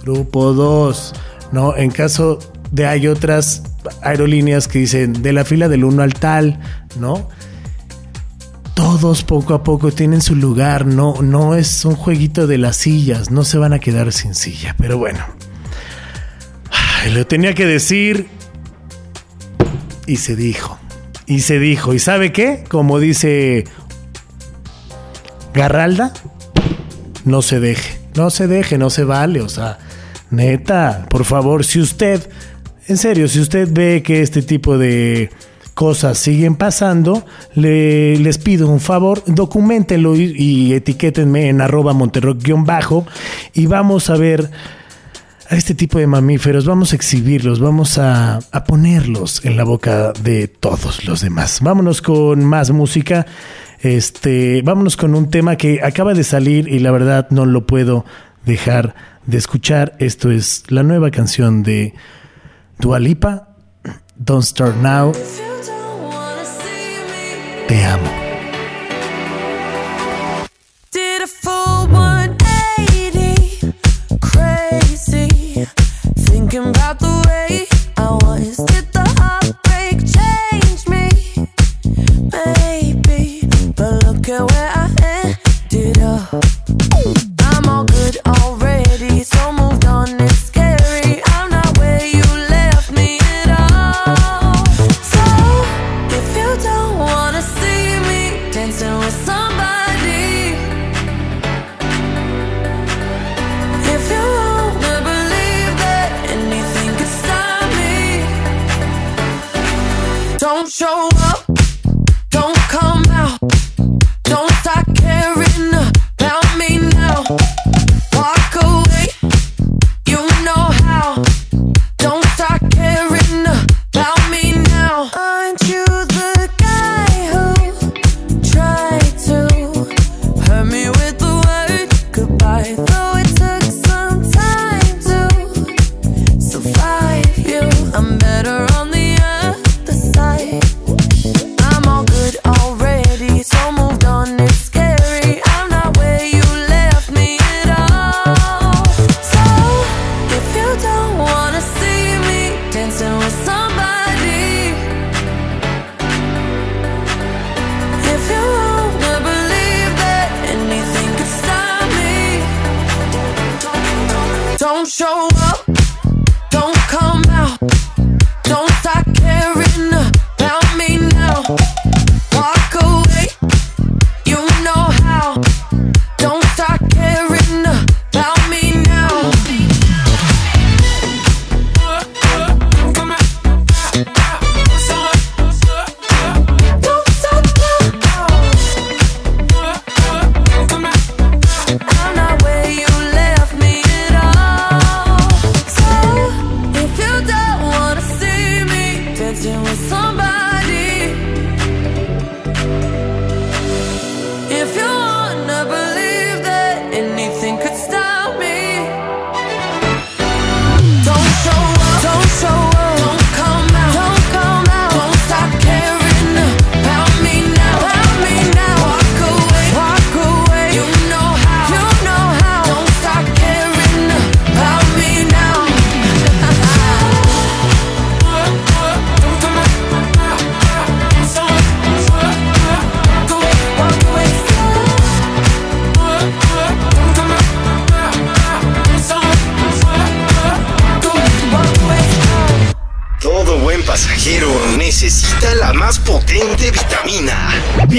grupo 0.03 0.53
2, 0.53 1.15
¿no? 1.51 1.75
En 1.75 1.91
caso 1.91 2.39
de 2.71 2.85
hay 2.85 3.07
otras 3.07 3.63
aerolíneas 4.01 4.67
que 4.67 4.79
dicen 4.79 5.21
de 5.21 5.33
la 5.33 5.45
fila 5.45 5.67
del 5.69 5.83
1 5.83 6.03
al 6.03 6.13
tal, 6.13 6.59
¿no? 6.99 7.29
Todos 8.73 9.23
poco 9.23 9.53
a 9.53 9.63
poco 9.63 9.91
tienen 9.91 10.21
su 10.21 10.35
lugar, 10.35 10.85
no, 10.85 11.21
no 11.21 11.55
es 11.55 11.83
un 11.85 11.95
jueguito 11.95 12.47
de 12.47 12.57
las 12.57 12.77
sillas, 12.77 13.29
no 13.31 13.43
se 13.43 13.57
van 13.57 13.73
a 13.73 13.79
quedar 13.79 14.11
sin 14.11 14.35
silla, 14.35 14.75
pero 14.77 14.97
bueno. 14.97 15.19
lo 17.13 17.25
tenía 17.27 17.53
que 17.53 17.65
decir 17.65 18.27
y 20.05 20.17
se 20.17 20.35
dijo. 20.35 20.77
Y 21.25 21.41
se 21.41 21.59
dijo, 21.59 21.93
¿y 21.93 21.99
sabe 21.99 22.31
qué? 22.31 22.63
Como 22.67 22.99
dice 22.99 23.65
Garralda, 25.53 26.13
no 27.25 27.41
se 27.41 27.59
deje, 27.59 27.99
no 28.15 28.29
se 28.29 28.47
deje, 28.47 28.77
no 28.77 28.89
se 28.89 29.03
vale, 29.03 29.41
o 29.41 29.49
sea, 29.49 29.77
neta, 30.31 31.05
por 31.09 31.25
favor, 31.25 31.65
si 31.65 31.79
usted, 31.79 32.29
en 32.87 32.97
serio, 32.97 33.27
si 33.27 33.39
usted 33.39 33.69
ve 33.71 34.03
que 34.03 34.21
este 34.21 34.41
tipo 34.41 34.77
de 34.77 35.29
cosas 35.79 36.17
siguen 36.17 36.55
pasando, 36.55 37.25
le, 37.55 38.17
les 38.17 38.37
pido 38.37 38.67
un 38.67 38.81
favor, 38.81 39.23
documentenlo 39.25 40.13
y, 40.15 40.73
etiquétenme 40.73 41.47
en 41.47 41.61
arroba 41.61 41.93
monterrock-bajo 41.93 43.07
y 43.53 43.65
vamos 43.65 44.09
a 44.09 44.17
ver 44.17 44.51
a 45.49 45.55
este 45.55 45.73
tipo 45.75 45.97
de 45.97 46.05
mamíferos, 46.05 46.65
vamos 46.65 46.91
a 46.91 46.97
exhibirlos, 46.97 47.61
vamos 47.61 47.97
a, 47.97 48.39
a, 48.51 48.63
ponerlos 48.65 49.45
en 49.45 49.55
la 49.55 49.63
boca 49.63 50.11
de 50.21 50.49
todos 50.49 51.05
los 51.05 51.21
demás. 51.21 51.59
Vámonos 51.61 52.01
con 52.01 52.43
más 52.43 52.71
música. 52.71 53.25
Este, 53.81 54.61
vámonos 54.63 54.97
con 54.97 55.15
un 55.15 55.29
tema 55.29 55.55
que 55.55 55.81
acaba 55.83 56.13
de 56.13 56.23
salir 56.23 56.67
y 56.67 56.79
la 56.79 56.91
verdad 56.91 57.27
no 57.29 57.45
lo 57.45 57.65
puedo 57.65 58.05
dejar 58.45 58.95
de 59.25 59.37
escuchar. 59.37 59.95
Esto 59.99 60.31
es 60.31 60.63
la 60.69 60.83
nueva 60.83 61.11
canción 61.11 61.63
de 61.63 61.93
Dualipa, 62.77 63.49
Don't 64.15 64.43
Start 64.43 64.75
Now. 64.77 65.13
Te 67.67 67.85
amo. 67.85 68.28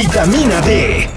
Vitamina. 0.01 0.61
D. 0.63 1.09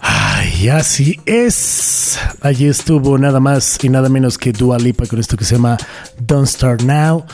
Ay, 0.00 0.68
así 0.68 1.20
es. 1.24 2.18
Allí 2.40 2.66
estuvo 2.66 3.16
nada 3.16 3.38
más 3.38 3.78
y 3.82 3.88
nada 3.88 4.08
menos 4.08 4.38
que 4.38 4.52
Dua 4.52 4.78
Lipa 4.78 5.06
con 5.06 5.20
esto 5.20 5.36
que 5.36 5.44
se 5.44 5.54
llama 5.54 5.76
Don't 6.18 6.48
Start 6.48 6.82
Now. 6.82 7.24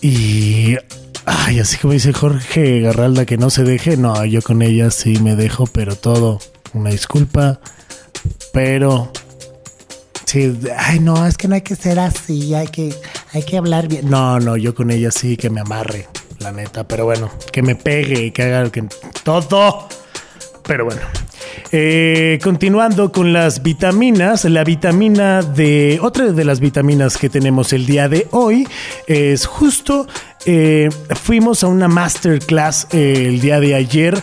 Y. 0.00 0.76
Ay, 1.24 1.60
así 1.60 1.76
como 1.76 1.92
dice 1.92 2.12
Jorge 2.12 2.80
Garralda 2.80 3.26
que 3.26 3.36
no 3.36 3.50
se 3.50 3.62
deje. 3.62 3.96
No, 3.96 4.24
yo 4.24 4.42
con 4.42 4.62
ella 4.62 4.90
sí 4.90 5.18
me 5.20 5.36
dejo, 5.36 5.66
pero 5.66 5.94
todo. 5.94 6.40
Una 6.72 6.90
disculpa. 6.90 7.60
Pero. 8.52 9.12
Sí, 10.24 10.58
ay, 10.76 10.98
no, 11.00 11.26
es 11.26 11.38
que 11.38 11.48
no 11.48 11.54
hay 11.54 11.62
que 11.62 11.74
ser 11.74 11.98
así, 11.98 12.54
hay 12.54 12.66
que, 12.66 12.94
hay 13.32 13.42
que 13.44 13.56
hablar 13.56 13.88
bien. 13.88 14.10
No, 14.10 14.38
no, 14.38 14.58
yo 14.58 14.74
con 14.74 14.90
ella 14.90 15.10
sí 15.10 15.38
que 15.38 15.48
me 15.48 15.62
amarre, 15.62 16.06
la 16.48 16.62
neta. 16.62 16.84
Pero 16.86 17.04
bueno, 17.04 17.30
que 17.52 17.62
me 17.62 17.74
pegue 17.74 18.26
y 18.26 18.30
que 18.30 18.42
haga 18.42 18.70
que 18.70 18.84
todo. 19.22 19.88
Pero 20.66 20.84
bueno. 20.84 21.00
Eh, 21.72 22.38
continuando 22.42 23.10
con 23.12 23.32
las 23.32 23.62
vitaminas, 23.62 24.44
la 24.44 24.64
vitamina 24.64 25.42
de. 25.42 25.98
Otra 26.02 26.26
de 26.32 26.44
las 26.44 26.60
vitaminas 26.60 27.16
que 27.16 27.28
tenemos 27.28 27.72
el 27.72 27.86
día 27.86 28.08
de 28.08 28.26
hoy 28.30 28.66
es 29.06 29.46
justo. 29.46 30.06
eh, 30.46 30.88
fuimos 31.22 31.64
a 31.64 31.66
una 31.66 31.88
masterclass 31.88 32.86
eh, 32.92 33.26
el 33.26 33.40
día 33.40 33.60
de 33.60 33.74
ayer. 33.74 34.22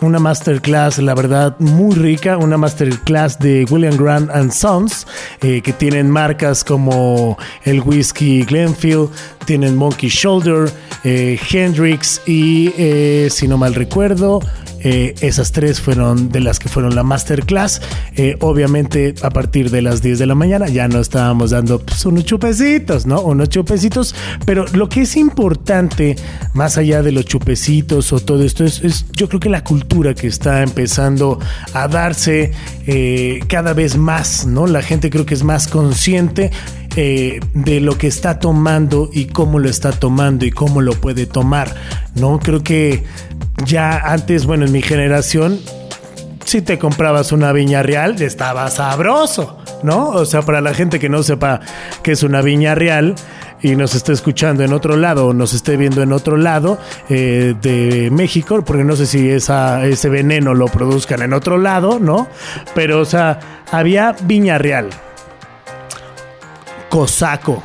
una 0.00 0.18
masterclass, 0.18 0.98
la 0.98 1.14
verdad, 1.14 1.56
muy 1.58 1.94
rica. 1.94 2.36
Una 2.36 2.56
masterclass 2.56 3.38
de 3.38 3.66
William 3.70 3.96
Grant 3.96 4.30
and 4.30 4.52
Sons, 4.52 5.06
que 5.40 5.74
tienen 5.78 6.10
marcas 6.10 6.64
como 6.64 7.38
el 7.64 7.80
whisky 7.80 8.44
Glenfield, 8.44 9.10
tienen 9.44 9.76
Monkey 9.76 10.08
Shoulder, 10.08 10.70
eh, 11.04 11.38
Hendrix 11.50 12.20
y, 12.26 12.72
eh, 12.78 13.28
si 13.30 13.46
no 13.46 13.58
mal 13.58 13.74
recuerdo, 13.74 14.40
eh, 14.86 15.14
esas 15.20 15.52
tres 15.52 15.80
fueron 15.80 16.30
de 16.30 16.40
las 16.40 16.58
que 16.58 16.68
fueron 16.68 16.94
la 16.94 17.02
masterclass. 17.02 17.80
Obviamente, 18.40 19.14
a 19.22 19.30
partir 19.30 19.70
de 19.70 19.80
las 19.80 20.02
10 20.02 20.18
de 20.18 20.26
la 20.26 20.34
mañana 20.34 20.68
ya 20.68 20.88
no 20.88 21.00
estábamos 21.00 21.52
dando 21.52 21.78
pues, 21.78 22.04
unos 22.04 22.24
chupecitos, 22.24 23.06
¿no? 23.06 23.22
Unos 23.22 23.48
chupecitos. 23.48 24.14
Pero 24.44 24.66
lo 24.74 24.90
que 24.90 25.02
es 25.02 25.16
importante, 25.16 26.16
más 26.52 26.76
allá 26.76 27.02
de 27.02 27.12
los 27.12 27.24
chupecitos 27.24 28.12
o 28.12 28.20
todo 28.20 28.42
esto, 28.44 28.64
es, 28.64 29.06
yo 29.12 29.26
creo 29.28 29.40
que 29.40 29.48
la 29.48 29.64
cultura 29.64 30.14
que 30.14 30.26
está 30.26 30.62
empezando 30.62 31.38
a 31.72 31.88
darse 31.88 32.52
cada 33.48 33.72
vez 33.72 33.96
más, 33.96 34.44
¿no? 34.44 34.66
La 34.66 34.82
gente 34.82 35.08
creo 35.08 35.24
que 35.24 35.34
es 35.34 35.42
más 35.44 35.66
consciente 35.66 36.50
eh, 36.96 37.40
de 37.54 37.80
lo 37.80 37.98
que 37.98 38.06
está 38.06 38.38
tomando 38.38 39.10
y 39.12 39.26
cómo 39.26 39.58
lo 39.58 39.68
está 39.68 39.92
tomando 39.92 40.44
y 40.44 40.50
cómo 40.50 40.80
lo 40.80 40.92
puede 40.92 41.26
tomar, 41.26 41.74
¿no? 42.14 42.38
Creo 42.38 42.62
que 42.62 43.04
ya 43.64 43.98
antes, 43.98 44.46
bueno, 44.46 44.66
en 44.66 44.72
mi 44.72 44.82
generación, 44.82 45.58
si 46.44 46.62
te 46.62 46.78
comprabas 46.78 47.32
una 47.32 47.52
viña 47.52 47.82
real, 47.82 48.20
estaba 48.22 48.70
sabroso, 48.70 49.58
¿no? 49.82 50.10
O 50.10 50.24
sea, 50.24 50.42
para 50.42 50.60
la 50.60 50.74
gente 50.74 50.98
que 50.98 51.08
no 51.08 51.22
sepa 51.22 51.60
qué 52.02 52.12
es 52.12 52.22
una 52.22 52.42
viña 52.42 52.74
real 52.74 53.14
y 53.62 53.76
nos 53.76 53.94
esté 53.94 54.12
escuchando 54.12 54.62
en 54.62 54.72
otro 54.72 54.96
lado 54.96 55.28
o 55.28 55.32
nos 55.32 55.54
esté 55.54 55.76
viendo 55.76 56.02
en 56.02 56.12
otro 56.12 56.36
lado 56.36 56.78
eh, 57.08 57.54
de 57.62 58.10
México, 58.12 58.62
porque 58.64 58.84
no 58.84 58.94
sé 58.94 59.06
si 59.06 59.30
esa, 59.30 59.86
ese 59.86 60.10
veneno 60.10 60.54
lo 60.54 60.66
produzcan 60.66 61.22
en 61.22 61.32
otro 61.32 61.56
lado, 61.56 61.98
¿no? 61.98 62.28
Pero, 62.74 63.00
o 63.00 63.04
sea, 63.06 63.64
había 63.72 64.14
viña 64.24 64.58
real, 64.58 64.90
cosaco. 66.94 67.60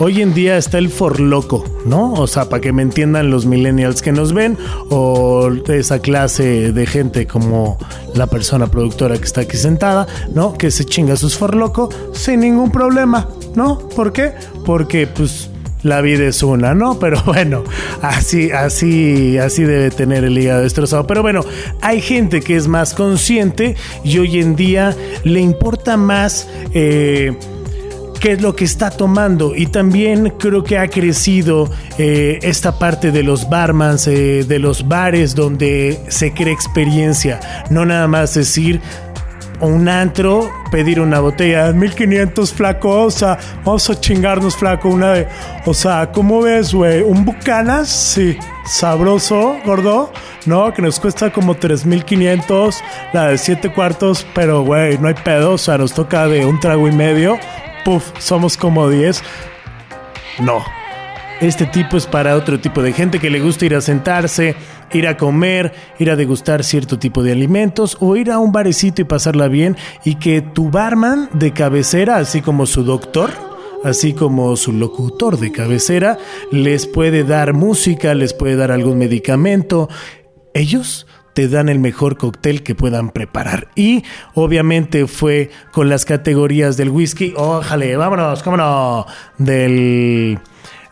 Hoy 0.00 0.22
en 0.22 0.34
día 0.34 0.56
está 0.56 0.78
el 0.78 0.88
forloco, 0.88 1.64
¿no? 1.86 2.14
O 2.14 2.26
sea, 2.26 2.48
para 2.48 2.60
que 2.60 2.72
me 2.72 2.82
entiendan 2.82 3.30
los 3.30 3.46
millennials 3.46 4.02
que 4.02 4.10
nos 4.10 4.32
ven 4.32 4.58
o 4.90 5.48
esa 5.68 6.00
clase 6.00 6.72
de 6.72 6.84
gente 6.84 7.28
como 7.28 7.78
la 8.14 8.26
persona 8.26 8.66
productora 8.66 9.16
que 9.18 9.24
está 9.24 9.42
aquí 9.42 9.56
sentada, 9.56 10.08
¿no? 10.34 10.58
Que 10.58 10.72
se 10.72 10.84
chinga 10.84 11.14
sus 11.14 11.38
forloco 11.38 11.90
sin 12.12 12.40
ningún 12.40 12.72
problema, 12.72 13.28
¿no? 13.54 13.78
¿Por 13.78 14.12
qué? 14.12 14.32
Porque 14.66 15.06
pues 15.06 15.48
la 15.84 16.00
vida 16.00 16.24
es 16.24 16.42
una, 16.42 16.74
¿no? 16.74 16.98
Pero 17.00 17.22
bueno, 17.22 17.62
así, 18.02 18.50
así, 18.50 19.38
así 19.38 19.62
debe 19.62 19.92
tener 19.92 20.24
el 20.24 20.36
hígado 20.36 20.62
destrozado. 20.62 21.06
Pero 21.06 21.22
bueno, 21.22 21.42
hay 21.82 22.00
gente 22.00 22.40
que 22.40 22.56
es 22.56 22.66
más 22.66 22.94
consciente 22.94 23.76
y 24.02 24.18
hoy 24.18 24.40
en 24.40 24.56
día 24.56 24.96
le 25.22 25.38
importa 25.38 25.96
más. 25.96 26.48
Eh, 26.74 27.38
qué 28.18 28.32
es 28.32 28.42
lo 28.42 28.54
que 28.54 28.64
está 28.64 28.90
tomando 28.90 29.54
y 29.54 29.66
también 29.66 30.30
creo 30.38 30.64
que 30.64 30.78
ha 30.78 30.88
crecido 30.88 31.70
eh, 31.98 32.38
esta 32.42 32.78
parte 32.78 33.10
de 33.10 33.22
los 33.22 33.48
barmans, 33.48 34.06
eh, 34.08 34.44
de 34.44 34.58
los 34.58 34.86
bares 34.88 35.34
donde 35.34 36.00
se 36.08 36.32
crea 36.32 36.52
experiencia, 36.52 37.40
no 37.70 37.84
nada 37.84 38.08
más 38.08 38.34
decir 38.34 38.80
un 39.60 39.88
antro, 39.88 40.50
pedir 40.70 41.00
una 41.00 41.20
botella 41.20 41.68
de 41.68 41.74
1500 41.74 42.52
flaco, 42.52 43.04
o 43.04 43.10
sea, 43.10 43.38
vamos 43.64 43.88
a 43.90 44.00
chingarnos 44.00 44.56
flaco 44.56 44.88
una 44.88 45.12
de, 45.12 45.28
o 45.66 45.74
sea, 45.74 46.10
¿cómo 46.12 46.42
ves, 46.42 46.72
güey? 46.72 47.02
¿Un 47.02 47.24
Bucanas? 47.24 47.88
Sí, 47.88 48.36
sabroso, 48.64 49.56
gordo, 49.64 50.12
¿no? 50.46 50.72
Que 50.72 50.82
nos 50.82 51.00
cuesta 51.00 51.32
como 51.32 51.56
3500, 51.56 52.82
la 53.12 53.28
de 53.28 53.38
7 53.38 53.72
cuartos, 53.72 54.26
pero, 54.34 54.62
güey, 54.62 54.98
no 54.98 55.08
hay 55.08 55.14
pedo, 55.14 55.52
o 55.52 55.58
sea, 55.58 55.78
nos 55.78 55.92
toca 55.92 56.28
de 56.28 56.46
un 56.46 56.60
trago 56.60 56.86
y 56.86 56.92
medio, 56.92 57.38
puf, 57.88 58.12
somos 58.18 58.58
como 58.58 58.86
10. 58.90 59.22
No. 60.40 60.62
Este 61.40 61.64
tipo 61.64 61.96
es 61.96 62.06
para 62.06 62.36
otro 62.36 62.60
tipo 62.60 62.82
de 62.82 62.92
gente 62.92 63.18
que 63.18 63.30
le 63.30 63.40
gusta 63.40 63.64
ir 63.64 63.74
a 63.74 63.80
sentarse, 63.80 64.56
ir 64.92 65.08
a 65.08 65.16
comer, 65.16 65.72
ir 65.98 66.10
a 66.10 66.16
degustar 66.16 66.64
cierto 66.64 66.98
tipo 66.98 67.22
de 67.22 67.32
alimentos 67.32 67.96
o 68.00 68.14
ir 68.16 68.30
a 68.30 68.40
un 68.40 68.52
barecito 68.52 69.00
y 69.00 69.06
pasarla 69.06 69.48
bien 69.48 69.74
y 70.04 70.16
que 70.16 70.42
tu 70.42 70.68
barman 70.68 71.30
de 71.32 71.54
cabecera, 71.54 72.16
así 72.16 72.42
como 72.42 72.66
su 72.66 72.84
doctor, 72.84 73.30
así 73.84 74.12
como 74.12 74.54
su 74.56 74.74
locutor 74.74 75.38
de 75.38 75.50
cabecera, 75.50 76.18
les 76.52 76.86
puede 76.86 77.24
dar 77.24 77.54
música, 77.54 78.14
les 78.14 78.34
puede 78.34 78.56
dar 78.56 78.70
algún 78.70 78.98
medicamento. 78.98 79.88
Ellos 80.52 81.06
te 81.38 81.46
dan 81.46 81.68
el 81.68 81.78
mejor 81.78 82.16
cóctel 82.16 82.64
que 82.64 82.74
puedan 82.74 83.10
preparar. 83.10 83.68
Y 83.76 84.02
obviamente 84.34 85.06
fue 85.06 85.52
con 85.70 85.88
las 85.88 86.04
categorías 86.04 86.76
del 86.76 86.90
whisky. 86.90 87.32
Ójale, 87.36 87.96
vámonos, 87.96 88.42
cómo 88.42 88.56
no, 88.56 89.06
del 89.36 90.40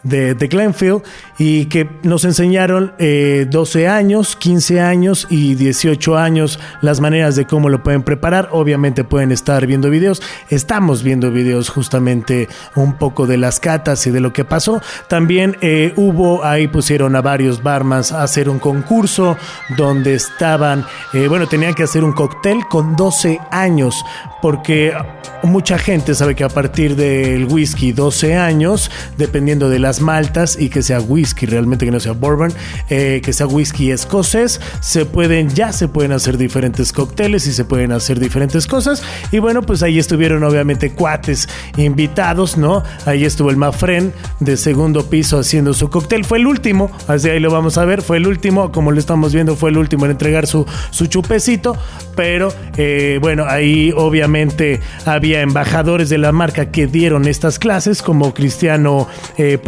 de, 0.03 0.35
Glenfield 0.35 1.03
y 1.39 1.67
que 1.67 1.89
nos 2.03 2.25
enseñaron 2.25 2.93
eh, 2.99 3.47
12 3.51 3.89
años, 3.89 4.37
15 4.37 4.81
años 4.81 5.27
y 5.31 5.55
18 5.55 6.17
años 6.17 6.59
las 6.81 7.01
maneras 7.01 7.37
de 7.37 7.47
cómo 7.47 7.69
lo 7.69 7.83
pueden 7.83 8.03
preparar. 8.03 8.49
Obviamente 8.53 9.05
pueden 9.05 9.33
estar 9.33 9.67
viendo 9.67 9.91
videos. 9.91 10.23
Estamos 10.49 11.03
viendo 11.03 11.31
videos 11.31 11.69
justamente 11.69 12.49
un 12.75 12.95
poco 12.95 13.27
de 13.27 13.37
las 13.37 13.61
catas 13.61 14.07
y 14.07 14.11
de 14.11 14.21
lo 14.21 14.33
que 14.33 14.45
pasó. 14.45 14.81
También 15.09 15.57
eh, 15.61 15.93
hubo, 15.97 16.45
ahí 16.45 16.69
pusieron 16.69 17.17
a 17.17 17.23
varios 17.23 17.63
barmans 17.63 18.13
a 18.13 18.23
hacer 18.23 18.49
un 18.49 18.59
concurso 18.59 19.37
donde 19.77 20.15
estaban, 20.15 20.85
eh, 21.13 21.29
bueno, 21.29 21.47
tenían 21.47 21.75
que 21.75 21.83
hacer 21.83 22.05
un 22.05 22.13
cóctel 22.13 22.67
con 22.69 22.97
12 22.97 23.41
años 23.51 24.05
porque 24.43 24.95
mucha 25.43 25.79
gente 25.79 26.15
sabe 26.15 26.35
que 26.35 26.45
a 26.45 26.49
partir 26.49 26.97
del 26.97 27.47
whisky 27.47 27.93
12 27.93 28.37
años, 28.37 28.91
dependiendo 29.17 29.69
de 29.69 29.79
las 29.79 29.96
maltas 30.01 30.57
y 30.59 30.69
que 30.69 30.83
sea 30.83 31.01
whisky 31.01 31.47
realmente 31.47 31.85
que 31.85 31.91
no 31.91 32.01
sea 32.01 32.13
bourbon, 32.13 32.53
eh, 32.91 33.21
que 33.25 33.33
sea 33.33 33.47
whisky 33.47 33.91
escocés, 33.91 34.61
se 34.81 35.05
pueden 35.05 35.51
ya 35.51 35.73
se 35.73 35.89
pueden 35.89 36.13
hacer 36.13 36.39
diferentes 36.39 36.93
cócteles 36.93 37.47
y 37.47 37.53
se 37.53 37.65
pueden 37.65 37.93
hacer 37.93 38.21
diferentes 38.21 38.67
cosas. 38.67 39.03
Y 39.33 39.39
bueno 39.39 39.63
pues 39.63 39.83
ahí 39.83 39.99
estuvieron 39.99 40.45
obviamente 40.45 40.93
cuates 40.93 41.49
invitados, 41.77 42.57
¿no? 42.57 42.83
Ahí 43.05 43.25
estuvo 43.25 43.51
el 43.51 43.57
Mafren 43.57 44.13
de 44.41 44.57
segundo 44.57 45.07
piso 45.07 45.39
haciendo 45.39 45.75
su 45.75 45.91
cóctel, 45.91 46.25
fue 46.25 46.39
el 46.39 46.47
último, 46.47 46.91
así 47.09 47.29
ahí 47.29 47.41
lo 47.41 47.51
vamos 47.51 47.79
a 47.79 47.85
ver, 47.85 48.03
fue 48.03 48.17
el 48.19 48.27
último, 48.27 48.73
como 48.73 48.93
lo 48.93 48.99
estamos 48.99 49.33
viendo 49.33 49.57
fue 49.57 49.71
el 49.71 49.79
último 49.79 50.05
en 50.05 50.13
entregar 50.13 50.47
su, 50.47 50.67
su 50.91 51.07
chupecito, 51.07 51.77
pero 52.15 52.53
eh, 52.77 53.19
bueno 53.21 53.45
ahí 53.47 53.93
obviamente 53.97 54.81
había 55.05 55.41
embajadores 55.41 56.09
de 56.09 56.19
la 56.19 56.33
marca 56.33 56.71
que 56.71 56.87
dieron 56.87 57.27
estas 57.27 57.59
clases 57.59 58.03
como 58.03 58.35
Cristiano 58.35 59.09
eh, 59.37 59.59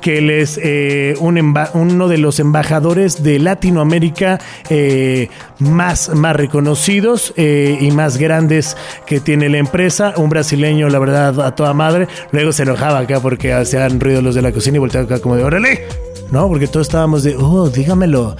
Que 0.00 0.18
él 0.18 0.30
es 0.30 0.58
eh, 0.62 1.14
uno 1.20 2.08
de 2.08 2.18
los 2.18 2.38
embajadores 2.38 3.22
de 3.22 3.38
Latinoamérica 3.38 4.38
eh, 4.70 5.28
más, 5.58 6.10
más 6.14 6.36
reconocidos 6.36 7.32
eh, 7.36 7.78
y 7.80 7.90
más 7.90 8.18
grandes 8.18 8.76
que 9.06 9.20
tiene 9.20 9.48
la 9.48 9.58
empresa. 9.58 10.14
Un 10.16 10.30
brasileño, 10.30 10.88
la 10.88 10.98
verdad, 10.98 11.40
a 11.40 11.54
toda 11.54 11.72
madre. 11.74 12.08
Luego 12.30 12.52
se 12.52 12.62
enojaba 12.62 13.00
acá 13.00 13.20
porque 13.20 13.52
hacían 13.52 14.00
ruido 14.00 14.22
los 14.22 14.34
de 14.34 14.42
la 14.42 14.52
cocina 14.52 14.76
y 14.76 14.80
volteaba 14.80 15.06
acá 15.06 15.20
como 15.20 15.36
de 15.36 15.44
órale. 15.44 16.11
¿No? 16.32 16.48
Porque 16.48 16.66
todos 16.66 16.86
estábamos 16.86 17.22
de, 17.22 17.36
oh, 17.36 17.68
dígamelo, 17.68 18.34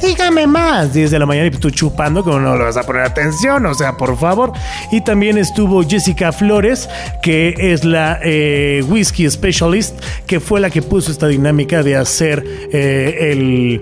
dígame 0.00 0.46
más, 0.46 0.92
10 0.92 1.10
de 1.10 1.18
la 1.18 1.26
mañana 1.26 1.46
y 1.46 1.50
tú 1.50 1.70
chupando, 1.70 2.22
como 2.22 2.38
no 2.38 2.56
le 2.56 2.64
vas 2.64 2.76
a 2.76 2.82
poner 2.82 3.02
atención, 3.02 3.64
o 3.64 3.74
sea, 3.74 3.96
por 3.96 4.16
favor. 4.18 4.52
Y 4.92 5.00
también 5.00 5.38
estuvo 5.38 5.82
Jessica 5.82 6.30
Flores, 6.30 6.88
que 7.22 7.54
es 7.58 7.84
la 7.84 8.20
eh, 8.22 8.84
whisky 8.86 9.28
specialist, 9.30 9.98
que 10.26 10.40
fue 10.40 10.60
la 10.60 10.68
que 10.68 10.82
puso 10.82 11.10
esta 11.10 11.26
dinámica 11.26 11.82
de 11.82 11.96
hacer 11.96 12.44
eh, 12.70 13.32
el 13.32 13.80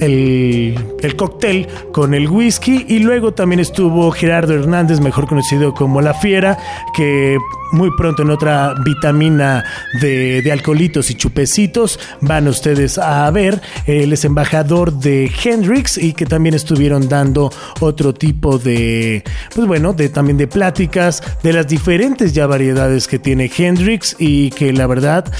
el, 0.00 0.74
el 1.00 1.16
cóctel 1.16 1.68
con 1.92 2.14
el 2.14 2.28
whisky 2.28 2.86
y 2.88 2.98
luego 3.00 3.32
también 3.32 3.60
estuvo 3.60 4.10
Gerardo 4.10 4.54
Hernández, 4.54 5.00
mejor 5.00 5.26
conocido 5.26 5.74
como 5.74 6.00
La 6.00 6.14
Fiera, 6.14 6.58
que 6.94 7.38
muy 7.72 7.90
pronto 7.96 8.22
en 8.22 8.30
otra 8.30 8.74
vitamina 8.84 9.64
de, 10.00 10.42
de 10.42 10.52
alcoholitos 10.52 11.10
y 11.10 11.14
chupecitos 11.14 11.98
van 12.20 12.48
ustedes 12.48 12.98
a 12.98 13.30
ver. 13.30 13.60
Él 13.86 14.12
es 14.12 14.24
embajador 14.24 14.92
de 14.92 15.30
Hendrix 15.44 15.98
y 15.98 16.12
que 16.12 16.26
también 16.26 16.54
estuvieron 16.54 17.08
dando 17.08 17.50
otro 17.80 18.14
tipo 18.14 18.58
de, 18.58 19.22
pues 19.54 19.66
bueno, 19.66 19.92
de 19.92 20.08
también 20.08 20.38
de 20.38 20.46
pláticas 20.46 21.22
de 21.42 21.52
las 21.52 21.68
diferentes 21.68 22.32
ya 22.32 22.46
variedades 22.46 23.06
que 23.06 23.18
tiene 23.18 23.50
Hendrix 23.54 24.16
y 24.18 24.50
que 24.50 24.72
la 24.72 24.86
verdad... 24.86 25.30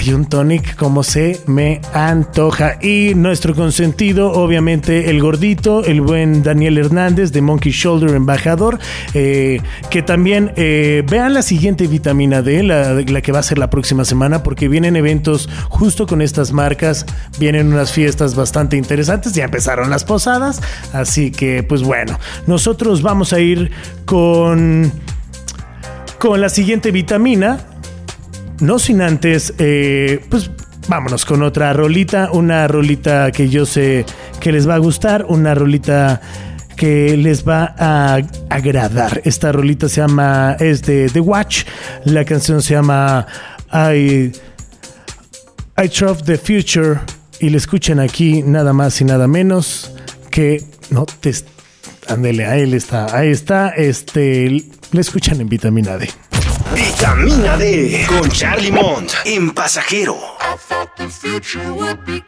Ay, 0.00 0.14
un 0.14 0.24
tonic 0.24 0.76
como 0.76 1.02
se 1.02 1.42
me 1.46 1.82
antoja. 1.92 2.78
Y 2.80 3.12
nuestro 3.14 3.54
consentido, 3.54 4.32
obviamente, 4.32 5.10
el 5.10 5.20
gordito, 5.20 5.84
el 5.84 6.00
buen 6.00 6.42
Daniel 6.42 6.78
Hernández 6.78 7.32
de 7.32 7.42
Monkey 7.42 7.70
Shoulder, 7.70 8.14
embajador, 8.14 8.78
eh, 9.12 9.60
que 9.90 10.00
también 10.00 10.54
eh, 10.56 11.04
vean 11.06 11.34
la 11.34 11.42
siguiente 11.42 11.86
vitamina 11.86 12.40
D, 12.40 12.62
la, 12.62 12.94
la 12.94 13.20
que 13.20 13.30
va 13.30 13.40
a 13.40 13.42
ser 13.42 13.58
la 13.58 13.68
próxima 13.68 14.06
semana, 14.06 14.42
porque 14.42 14.68
vienen 14.68 14.96
eventos 14.96 15.50
justo 15.68 16.06
con 16.06 16.22
estas 16.22 16.50
marcas, 16.50 17.04
vienen 17.38 17.70
unas 17.70 17.92
fiestas 17.92 18.34
bastante 18.34 18.78
interesantes, 18.78 19.34
ya 19.34 19.44
empezaron 19.44 19.90
las 19.90 20.04
posadas, 20.04 20.62
así 20.94 21.30
que 21.30 21.62
pues 21.62 21.82
bueno, 21.82 22.18
nosotros 22.46 23.02
vamos 23.02 23.34
a 23.34 23.40
ir 23.40 23.70
con, 24.06 24.90
con 26.18 26.40
la 26.40 26.48
siguiente 26.48 26.90
vitamina, 26.90 27.66
no 28.60 28.78
sin 28.78 29.02
antes, 29.02 29.54
eh, 29.58 30.24
pues 30.28 30.50
vámonos 30.88 31.24
con 31.24 31.42
otra 31.42 31.72
rolita, 31.72 32.30
una 32.32 32.66
rolita 32.66 33.30
que 33.30 33.48
yo 33.48 33.66
sé 33.66 34.04
que 34.40 34.52
les 34.52 34.68
va 34.68 34.74
a 34.74 34.78
gustar, 34.78 35.26
una 35.28 35.54
rolita 35.54 36.20
que 36.76 37.16
les 37.16 37.46
va 37.46 37.74
a 37.78 38.20
agradar. 38.48 39.20
Esta 39.24 39.52
rolita 39.52 39.88
se 39.88 40.00
llama, 40.00 40.56
es 40.58 40.82
de 40.82 41.08
The 41.10 41.20
Watch, 41.20 41.64
la 42.04 42.24
canción 42.24 42.62
se 42.62 42.74
llama 42.74 43.26
I, 43.72 44.32
I 45.76 45.88
Trust 45.88 46.24
the 46.24 46.38
Future 46.38 47.00
y 47.38 47.50
le 47.50 47.58
escuchan 47.58 48.00
aquí 48.00 48.42
nada 48.42 48.72
más 48.72 49.00
y 49.00 49.04
nada 49.04 49.26
menos 49.26 49.92
que, 50.30 50.64
no, 50.90 51.06
te, 51.06 51.34
ándele, 52.08 52.46
ahí 52.46 52.72
está, 52.74 53.16
ahí 53.16 53.30
está, 53.30 53.68
este, 53.70 54.64
le 54.92 55.00
escuchan 55.00 55.40
en 55.40 55.48
vitamina 55.48 55.96
D. 55.96 56.08
Vitamina 56.74 57.56
D 57.56 58.06
con 58.06 58.28
Charlie 58.30 58.70
Mont 58.70 59.14
en 59.24 59.50
pasajero. 59.52 60.16
I 60.40 60.56
thought 60.56 60.94
the 60.96 61.08
future 61.08 61.72
would 61.72 62.04
be. 62.04 62.20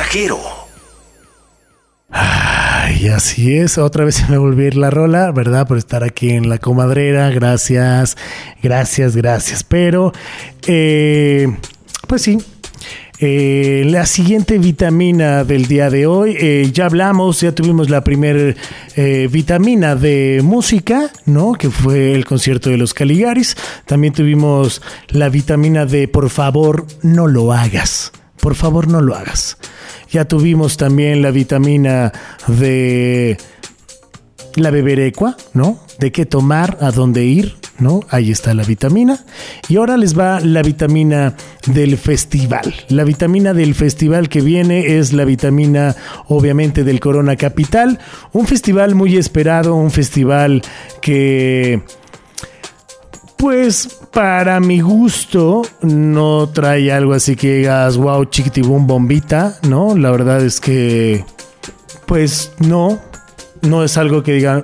Pasajero. 0.00 0.40
Así 3.14 3.54
es. 3.56 3.76
Otra 3.76 4.06
vez 4.06 4.14
se 4.14 4.26
me 4.28 4.38
volvió 4.38 4.70
la 4.70 4.88
rola, 4.88 5.30
¿verdad? 5.30 5.68
Por 5.68 5.76
estar 5.76 6.04
aquí 6.04 6.30
en 6.30 6.48
la 6.48 6.56
comadrera. 6.56 7.28
Gracias, 7.28 8.16
gracias, 8.62 9.14
gracias. 9.14 9.62
Pero, 9.62 10.12
eh, 10.66 11.54
pues 12.08 12.22
sí. 12.22 12.38
Eh, 13.18 13.82
la 13.88 14.06
siguiente 14.06 14.56
vitamina 14.56 15.44
del 15.44 15.66
día 15.66 15.90
de 15.90 16.06
hoy, 16.06 16.34
eh, 16.40 16.70
ya 16.72 16.86
hablamos, 16.86 17.42
ya 17.42 17.54
tuvimos 17.54 17.90
la 17.90 18.02
primera 18.02 18.54
vitamina 19.30 19.96
de 19.96 20.40
música, 20.42 21.10
¿no? 21.26 21.52
Que 21.52 21.68
fue 21.68 22.14
el 22.14 22.24
concierto 22.24 22.70
de 22.70 22.78
los 22.78 22.94
Caligaris. 22.94 23.54
También 23.84 24.14
tuvimos 24.14 24.80
la 25.08 25.28
vitamina 25.28 25.84
de 25.84 26.08
por 26.08 26.30
favor 26.30 26.86
no 27.02 27.26
lo 27.26 27.52
hagas. 27.52 28.12
Por 28.40 28.54
favor 28.54 28.88
no 28.88 29.00
lo 29.00 29.14
hagas. 29.14 29.58
Ya 30.10 30.24
tuvimos 30.24 30.76
también 30.76 31.22
la 31.22 31.30
vitamina 31.30 32.12
de 32.48 33.38
la 34.56 34.70
beberecua, 34.70 35.36
¿no? 35.54 35.78
De 35.98 36.10
qué 36.12 36.26
tomar, 36.26 36.78
a 36.80 36.90
dónde 36.90 37.24
ir, 37.24 37.56
¿no? 37.78 38.00
Ahí 38.08 38.30
está 38.30 38.54
la 38.54 38.64
vitamina. 38.64 39.24
Y 39.68 39.76
ahora 39.76 39.96
les 39.96 40.18
va 40.18 40.40
la 40.40 40.62
vitamina 40.62 41.34
del 41.66 41.96
festival. 41.98 42.74
La 42.88 43.04
vitamina 43.04 43.54
del 43.54 43.74
festival 43.74 44.28
que 44.28 44.40
viene 44.40 44.98
es 44.98 45.12
la 45.12 45.24
vitamina, 45.24 45.94
obviamente, 46.28 46.84
del 46.84 47.00
Corona 47.00 47.36
Capital. 47.36 47.98
Un 48.32 48.46
festival 48.46 48.94
muy 48.94 49.16
esperado, 49.16 49.74
un 49.74 49.90
festival 49.90 50.62
que 51.00 51.82
pues 53.40 53.88
para 54.12 54.60
mi 54.60 54.80
gusto 54.80 55.62
no 55.80 56.46
trae 56.50 56.92
algo 56.92 57.14
así 57.14 57.36
que 57.36 57.54
digas, 57.54 57.96
wow, 57.96 58.26
chiquitibum 58.26 58.86
bombita, 58.86 59.58
¿no? 59.66 59.96
La 59.96 60.10
verdad 60.10 60.44
es 60.44 60.60
que, 60.60 61.24
pues 62.04 62.52
no, 62.58 63.00
no 63.62 63.82
es 63.82 63.96
algo 63.96 64.22
que 64.22 64.34
digan, 64.34 64.60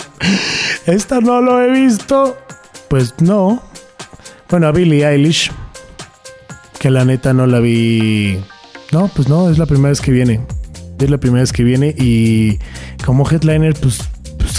esta 0.87 1.23
no 1.23 1.41
lo 1.41 1.63
he 1.63 1.71
visto. 1.71 2.37
Pues 2.89 3.15
no. 3.19 3.63
Bueno, 4.51 4.67
a 4.67 4.73
Billie 4.73 5.07
Eilish, 5.07 5.51
que 6.79 6.91
la 6.91 7.07
neta 7.07 7.33
no 7.33 7.47
la 7.47 7.61
vi. 7.61 8.39
No, 8.93 9.09
pues 9.09 9.27
no, 9.29 9.49
es 9.51 9.57
la 9.57 9.65
primera 9.65 9.89
vez 9.89 10.03
que 10.03 10.13
viene. 10.13 10.41
Es 10.99 11.11
la 11.11 11.19
primera 11.19 11.41
vez 11.41 11.53
que 11.53 11.65
viene 11.65 11.95
y 11.99 12.59
como 13.05 13.29
headliner, 13.29 13.75
pues 13.75 14.01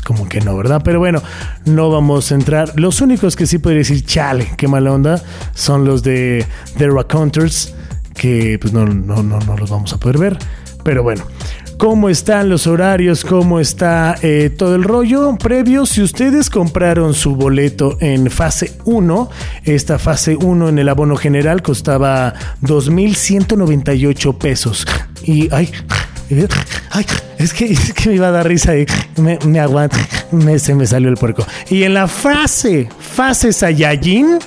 como 0.08 0.30
que 0.30 0.40
no, 0.40 0.56
¿verdad? 0.56 0.82
Pero 0.86 1.00
bueno, 1.00 1.22
no 1.66 1.90
vamos 1.90 2.32
a 2.32 2.36
entrar. 2.36 2.72
Los 2.80 3.02
únicos 3.02 3.36
que 3.36 3.46
sí 3.46 3.58
podría 3.58 3.80
decir, 3.80 4.06
chale, 4.06 4.54
qué 4.56 4.70
mala 4.70 4.94
onda, 4.94 5.22
son 5.54 5.84
los 5.84 6.02
de 6.02 6.46
The 6.78 6.88
Raconteurs, 6.88 7.76
que 8.16 8.58
pues 8.58 8.72
no, 8.72 8.86
no, 8.86 9.22
no, 9.22 9.38
no 9.40 9.58
los 9.58 9.70
vamos 9.70 9.92
a 9.92 9.98
poder 9.98 10.18
ver. 10.18 10.38
Pero 10.82 11.04
bueno, 11.04 11.26
¿cómo 11.78 12.08
están 12.08 12.48
los 12.48 12.68
horarios? 12.68 13.26
¿Cómo 13.26 13.60
está 13.60 14.16
eh, 14.22 14.50
todo 14.50 14.76
el 14.76 14.86
rollo? 14.86 15.36
Previo, 15.38 15.86
si 15.86 16.02
ustedes 16.02 16.50
compraron 16.50 17.14
su 17.14 17.36
boleto 17.36 17.98
en 18.00 18.32
fase 18.32 18.78
1, 18.86 19.30
esta 19.66 20.00
fase 20.00 20.38
1 20.38 20.70
en 20.70 20.80
el 20.80 20.88
abono 20.88 21.18
general 21.18 21.62
costaba 21.62 22.34
2.198 22.62 24.38
pesos. 24.38 24.88
Y, 25.26 25.54
ay, 25.54 25.70
Es 27.38 27.54
que, 27.54 27.66
es 27.66 27.94
que 27.94 28.10
me 28.10 28.16
iba 28.16 28.28
a 28.28 28.32
dar 28.32 28.48
risa 28.48 28.76
y 28.76 28.86
me, 29.18 29.40
me 29.46 29.60
aguanta. 29.60 29.98
Me, 30.32 30.60
se 30.60 30.76
me 30.76 30.86
salió 30.86 31.10
el 31.10 31.16
puerco. 31.16 31.46
Y 31.70 31.84
en 31.84 31.94
la 31.94 32.08
fase, 32.08 32.90
fase 33.00 33.54
Saiyajin, 33.54 34.40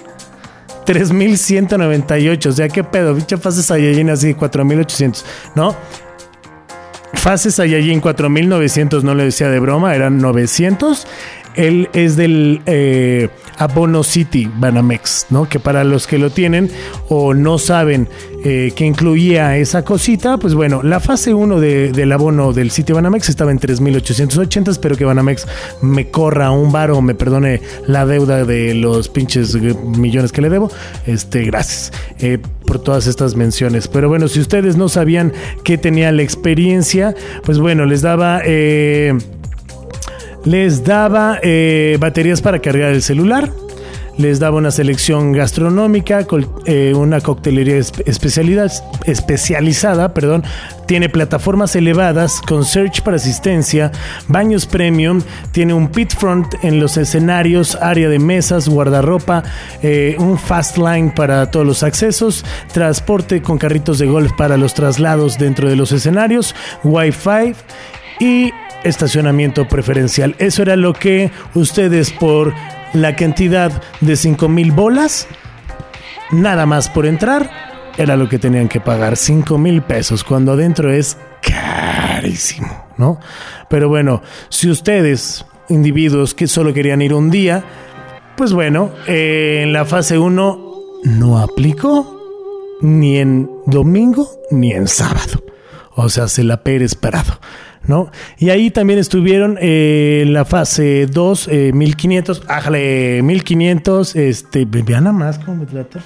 3198. 0.84 2.48
O 2.48 2.52
sea, 2.52 2.68
qué 2.68 2.84
pedo, 2.84 3.14
bicha 3.14 3.38
fase 3.38 3.62
Saiyajin 3.62 4.10
así, 4.10 4.34
4800, 4.34 5.24
¿no? 5.54 5.76
Fase 7.14 7.50
Saiyajin 7.50 8.00
4900, 8.00 9.04
no 9.04 9.14
le 9.14 9.24
decía 9.24 9.48
de 9.48 9.60
broma, 9.60 9.94
eran 9.94 10.18
900. 10.18 11.06
Él 11.54 11.88
es 11.92 12.16
del 12.16 12.60
eh, 12.66 13.28
Abono 13.58 14.02
City 14.02 14.50
Banamex, 14.56 15.26
¿no? 15.30 15.48
Que 15.48 15.60
para 15.60 15.84
los 15.84 16.06
que 16.06 16.18
lo 16.18 16.30
tienen 16.30 16.70
o 17.08 17.34
no 17.34 17.58
saben 17.58 18.08
eh, 18.42 18.72
que 18.74 18.86
incluía 18.86 19.58
esa 19.58 19.84
cosita, 19.84 20.38
pues 20.38 20.54
bueno, 20.54 20.82
la 20.82 20.98
fase 20.98 21.34
1 21.34 21.60
de, 21.60 21.92
del 21.92 22.10
abono 22.12 22.54
del 22.54 22.70
City 22.70 22.94
Banamex 22.94 23.28
estaba 23.28 23.50
en 23.50 23.60
3.880, 23.60 24.70
espero 24.70 24.96
que 24.96 25.04
Banamex 25.04 25.46
me 25.82 26.10
corra 26.10 26.50
un 26.50 26.72
bar 26.72 26.90
o 26.90 27.02
me 27.02 27.14
perdone 27.14 27.60
la 27.86 28.06
deuda 28.06 28.44
de 28.46 28.74
los 28.74 29.10
pinches 29.10 29.54
millones 29.54 30.32
que 30.32 30.40
le 30.40 30.48
debo. 30.48 30.70
Este, 31.06 31.44
gracias 31.44 31.92
eh, 32.18 32.38
por 32.64 32.82
todas 32.82 33.06
estas 33.06 33.36
menciones. 33.36 33.88
Pero 33.88 34.08
bueno, 34.08 34.28
si 34.28 34.40
ustedes 34.40 34.76
no 34.76 34.88
sabían 34.88 35.34
que 35.64 35.76
tenía 35.76 36.10
la 36.12 36.22
experiencia, 36.22 37.14
pues 37.44 37.58
bueno, 37.58 37.84
les 37.84 38.00
daba... 38.02 38.40
les 40.44 40.84
daba 40.84 41.38
eh, 41.42 41.96
baterías 42.00 42.40
para 42.42 42.58
cargar 42.60 42.90
el 42.92 43.02
celular, 43.02 43.50
les 44.18 44.38
daba 44.38 44.58
una 44.58 44.70
selección 44.70 45.32
gastronómica, 45.32 46.26
eh, 46.66 46.92
una 46.94 47.20
coctelería 47.22 47.76
espe- 47.78 48.02
especialidad, 48.06 48.70
especializada, 49.06 50.12
perdón, 50.12 50.42
tiene 50.86 51.08
plataformas 51.08 51.74
elevadas 51.76 52.42
con 52.46 52.64
search 52.64 53.00
para 53.02 53.16
asistencia, 53.16 53.92
baños 54.28 54.66
premium, 54.66 55.22
tiene 55.52 55.72
un 55.72 55.88
pit 55.88 56.12
front 56.14 56.52
en 56.62 56.80
los 56.80 56.96
escenarios, 56.98 57.76
área 57.80 58.08
de 58.10 58.18
mesas, 58.18 58.68
guardarropa, 58.68 59.42
eh, 59.82 60.16
un 60.18 60.36
fast 60.38 60.76
line 60.76 61.12
para 61.16 61.50
todos 61.50 61.64
los 61.64 61.82
accesos, 61.82 62.44
transporte 62.74 63.40
con 63.40 63.56
carritos 63.56 63.98
de 63.98 64.06
golf 64.06 64.32
para 64.36 64.56
los 64.58 64.74
traslados 64.74 65.38
dentro 65.38 65.68
de 65.68 65.76
los 65.76 65.92
escenarios, 65.92 66.54
wifi 66.84 67.54
y 68.18 68.50
estacionamiento 68.84 69.66
preferencial. 69.68 70.34
Eso 70.38 70.62
era 70.62 70.76
lo 70.76 70.92
que 70.92 71.30
ustedes 71.54 72.10
por 72.12 72.54
la 72.92 73.16
cantidad 73.16 73.82
de 74.00 74.16
5 74.16 74.48
mil 74.48 74.72
bolas, 74.72 75.28
nada 76.30 76.66
más 76.66 76.88
por 76.88 77.06
entrar, 77.06 77.50
era 77.96 78.16
lo 78.16 78.28
que 78.28 78.38
tenían 78.38 78.68
que 78.68 78.80
pagar, 78.80 79.16
5 79.16 79.58
mil 79.58 79.82
pesos, 79.82 80.24
cuando 80.24 80.52
adentro 80.52 80.92
es 80.92 81.16
carísimo, 81.42 82.86
¿no? 82.96 83.20
Pero 83.68 83.88
bueno, 83.88 84.22
si 84.48 84.70
ustedes, 84.70 85.44
individuos 85.68 86.34
que 86.34 86.46
solo 86.46 86.74
querían 86.74 87.02
ir 87.02 87.14
un 87.14 87.30
día, 87.30 87.64
pues 88.36 88.52
bueno, 88.52 88.90
eh, 89.06 89.60
en 89.62 89.72
la 89.72 89.84
fase 89.84 90.18
1 90.18 90.70
no 91.04 91.38
aplicó 91.38 92.78
ni 92.80 93.18
en 93.18 93.50
domingo 93.66 94.28
ni 94.50 94.72
en 94.72 94.88
sábado. 94.88 95.44
O 95.94 96.08
sea, 96.08 96.28
se 96.28 96.44
la 96.44 96.62
Pérez 96.62 96.94
parado. 96.94 97.38
¿No? 97.86 98.10
Y 98.38 98.50
ahí 98.50 98.70
también 98.70 98.98
estuvieron 98.98 99.58
eh, 99.60 100.20
en 100.22 100.32
la 100.32 100.44
fase 100.44 101.06
2, 101.06 101.48
eh, 101.50 101.72
1500, 101.72 102.42
ájale, 102.46 103.22
1500, 103.22 104.16
este, 104.16 104.64
vean 104.66 105.04
nada 105.04 105.16
más 105.16 105.38
cómo 105.38 105.64
me 105.64 105.66
trata. 105.66 106.00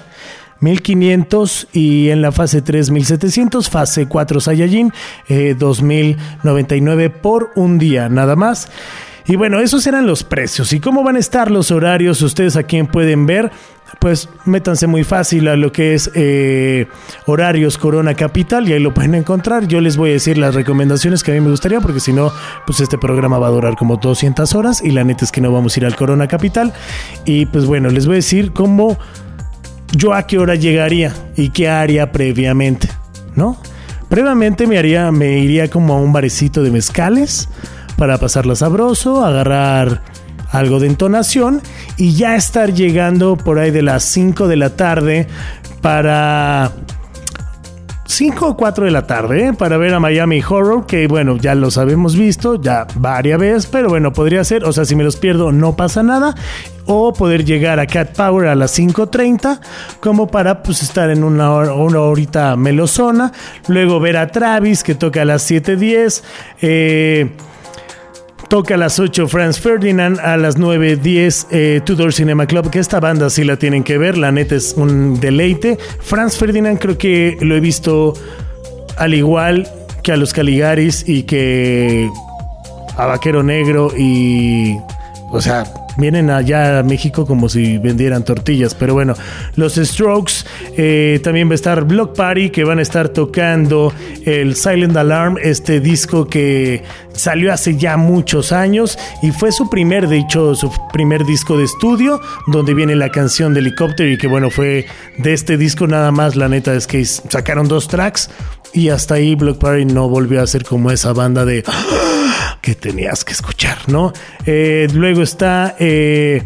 1500 0.61 1.67
y 1.73 2.09
en 2.09 2.21
la 2.21 2.31
fase 2.31 2.61
3 2.61 2.91
1700, 2.91 3.69
fase 3.69 4.07
4 4.07 4.39
Saiyajin, 4.39 4.93
eh, 5.27 5.55
2099 5.57 7.09
por 7.09 7.51
un 7.55 7.77
día 7.77 8.09
nada 8.09 8.35
más. 8.35 8.69
Y 9.27 9.35
bueno, 9.35 9.59
esos 9.59 9.85
eran 9.87 10.05
los 10.05 10.23
precios. 10.23 10.71
¿Y 10.71 10.79
cómo 10.79 11.03
van 11.03 11.15
a 11.15 11.19
estar 11.19 11.49
los 11.49 11.71
horarios? 11.71 12.21
Ustedes 12.21 12.55
aquí 12.55 12.81
pueden 12.83 13.25
ver. 13.25 13.51
Pues 14.05 14.29
métanse 14.45 14.85
muy 14.85 15.03
fácil 15.03 15.47
a 15.47 15.55
lo 15.55 15.71
que 15.71 15.95
es 15.95 16.11
eh, 16.13 16.85
horarios 17.25 17.79
Corona 17.79 18.13
Capital 18.13 18.69
y 18.69 18.73
ahí 18.73 18.79
lo 18.79 18.93
pueden 18.93 19.15
encontrar. 19.15 19.67
Yo 19.67 19.81
les 19.81 19.97
voy 19.97 20.11
a 20.11 20.13
decir 20.13 20.37
las 20.37 20.53
recomendaciones 20.53 21.23
que 21.23 21.31
a 21.31 21.33
mí 21.33 21.41
me 21.41 21.49
gustaría 21.49 21.81
porque 21.81 21.99
si 21.99 22.13
no, 22.13 22.31
pues 22.67 22.81
este 22.81 22.99
programa 22.99 23.39
va 23.39 23.47
a 23.47 23.49
durar 23.49 23.75
como 23.75 23.97
200 23.97 24.53
horas 24.53 24.83
y 24.83 24.91
la 24.91 25.03
neta 25.03 25.25
es 25.25 25.31
que 25.31 25.41
no 25.41 25.51
vamos 25.51 25.75
a 25.75 25.79
ir 25.79 25.87
al 25.87 25.95
Corona 25.95 26.27
Capital. 26.27 26.71
Y 27.25 27.47
pues 27.47 27.65
bueno, 27.65 27.89
les 27.89 28.05
voy 28.05 28.13
a 28.13 28.17
decir 28.17 28.51
cómo 28.53 28.95
yo 29.91 30.13
a 30.13 30.27
qué 30.27 30.37
hora 30.37 30.53
llegaría 30.53 31.11
y 31.35 31.49
qué 31.49 31.67
haría 31.67 32.11
previamente, 32.11 32.87
¿no? 33.33 33.57
Previamente 34.07 34.67
me 34.67 34.77
haría, 34.77 35.11
me 35.11 35.39
iría 35.39 35.67
como 35.71 35.95
a 35.95 35.99
un 35.99 36.13
barecito 36.13 36.61
de 36.61 36.69
mezcales 36.69 37.49
para 37.97 38.19
pasarla 38.19 38.55
sabroso, 38.55 39.25
agarrar 39.25 40.03
algo 40.51 40.79
de 40.79 40.87
entonación 40.87 41.61
y 41.97 42.13
ya 42.13 42.35
estar 42.35 42.73
llegando 42.73 43.35
por 43.37 43.59
ahí 43.59 43.71
de 43.71 43.81
las 43.81 44.03
5 44.03 44.47
de 44.47 44.55
la 44.55 44.75
tarde 44.75 45.27
para 45.81 46.71
5 48.07 48.47
o 48.47 48.57
4 48.57 48.85
de 48.85 48.91
la 48.91 49.07
tarde 49.07 49.47
¿eh? 49.47 49.53
para 49.53 49.77
ver 49.77 49.93
a 49.93 49.99
Miami 49.99 50.41
Horror, 50.47 50.85
que 50.85 51.07
bueno, 51.07 51.37
ya 51.37 51.55
los 51.55 51.77
habíamos 51.77 52.15
visto 52.15 52.61
ya 52.61 52.87
varias 52.95 53.39
veces, 53.39 53.65
pero 53.65 53.89
bueno, 53.89 54.13
podría 54.13 54.43
ser, 54.43 54.63
o 54.63 54.71
sea, 54.71 54.85
si 54.85 54.95
me 54.95 55.03
los 55.03 55.17
pierdo 55.17 55.51
no 55.51 55.75
pasa 55.75 56.03
nada, 56.03 56.35
o 56.85 57.13
poder 57.13 57.43
llegar 57.43 57.79
a 57.79 57.87
Cat 57.87 58.15
Power 58.15 58.47
a 58.47 58.55
las 58.55 58.77
5.30, 58.77 59.59
como 59.99 60.27
para 60.27 60.61
pues 60.61 60.83
estar 60.83 61.09
en 61.09 61.23
una, 61.23 61.51
hora, 61.51 61.73
una 61.73 62.01
horita 62.01 62.55
melosona, 62.55 63.31
luego 63.67 63.99
ver 63.99 64.17
a 64.17 64.27
Travis 64.27 64.83
que 64.83 64.95
toca 64.95 65.23
a 65.23 65.25
las 65.25 65.49
7.10, 65.49 66.23
eh 66.61 67.29
Toca 68.49 68.75
a 68.75 68.77
las 68.77 68.99
8 68.99 69.27
Franz 69.27 69.59
Ferdinand, 69.59 70.19
a 70.19 70.37
las 70.37 70.57
9.10 70.57 71.47
eh, 71.51 71.81
Tudor 71.83 72.13
Cinema 72.13 72.45
Club, 72.45 72.69
que 72.69 72.79
esta 72.79 72.99
banda 72.99 73.29
sí 73.29 73.43
la 73.43 73.57
tienen 73.57 73.83
que 73.83 73.97
ver, 73.97 74.17
la 74.17 74.31
neta 74.31 74.55
es 74.55 74.73
un 74.77 75.19
deleite. 75.19 75.77
Franz 75.99 76.37
Ferdinand 76.37 76.79
creo 76.79 76.97
que 76.97 77.37
lo 77.41 77.55
he 77.55 77.59
visto 77.59 78.13
al 78.97 79.13
igual 79.13 79.67
que 80.03 80.11
a 80.11 80.17
los 80.17 80.33
Caligaris 80.33 81.07
y 81.07 81.23
que 81.23 82.09
a 82.97 83.05
Vaquero 83.05 83.43
Negro 83.43 83.91
y... 83.97 84.77
O 85.31 85.41
sea, 85.41 85.65
vienen 85.97 86.29
allá 86.29 86.79
a 86.79 86.83
México 86.83 87.25
como 87.25 87.49
si 87.49 87.77
vendieran 87.77 88.23
tortillas. 88.23 88.75
Pero 88.75 88.93
bueno, 88.93 89.15
los 89.55 89.75
Strokes, 89.75 90.45
eh, 90.77 91.19
también 91.23 91.47
va 91.49 91.53
a 91.53 91.55
estar 91.55 91.83
Block 91.83 92.15
Party, 92.15 92.49
que 92.49 92.63
van 92.63 92.79
a 92.79 92.81
estar 92.81 93.09
tocando 93.09 93.93
el 94.25 94.55
Silent 94.55 94.95
Alarm, 94.95 95.37
este 95.41 95.79
disco 95.79 96.27
que 96.27 96.83
salió 97.13 97.53
hace 97.53 97.77
ya 97.77 97.97
muchos 97.97 98.51
años 98.51 98.97
y 99.21 99.31
fue 99.31 99.51
su 99.51 99.69
primer, 99.69 100.07
de 100.07 100.19
hecho, 100.19 100.55
su 100.55 100.71
primer 100.91 101.25
disco 101.25 101.57
de 101.57 101.63
estudio, 101.63 102.21
donde 102.47 102.73
viene 102.73 102.95
la 102.95 103.09
canción 103.09 103.53
de 103.53 103.61
Helicopter 103.61 104.09
y 104.09 104.17
que 104.17 104.27
bueno, 104.27 104.49
fue 104.49 104.85
de 105.17 105.33
este 105.33 105.57
disco 105.57 105.87
nada 105.87 106.11
más, 106.11 106.35
la 106.35 106.49
neta 106.49 106.73
es 106.73 106.87
que 106.87 107.03
sacaron 107.05 107.67
dos 107.67 107.87
tracks 107.87 108.29
y 108.73 108.89
hasta 108.89 109.15
ahí 109.15 109.35
Block 109.35 109.57
Party 109.57 109.85
no 109.85 110.09
volvió 110.09 110.41
a 110.41 110.47
ser 110.47 110.63
como 110.65 110.91
esa 110.91 111.13
banda 111.13 111.45
de 111.45 111.63
que 112.65 112.73
tenías 112.73 113.23
que 113.23 113.33
escuchar, 113.33 113.77
¿no? 113.87 114.11
Eh, 114.43 114.87
luego 114.91 115.21
está... 115.21 115.75
eh, 115.77 116.41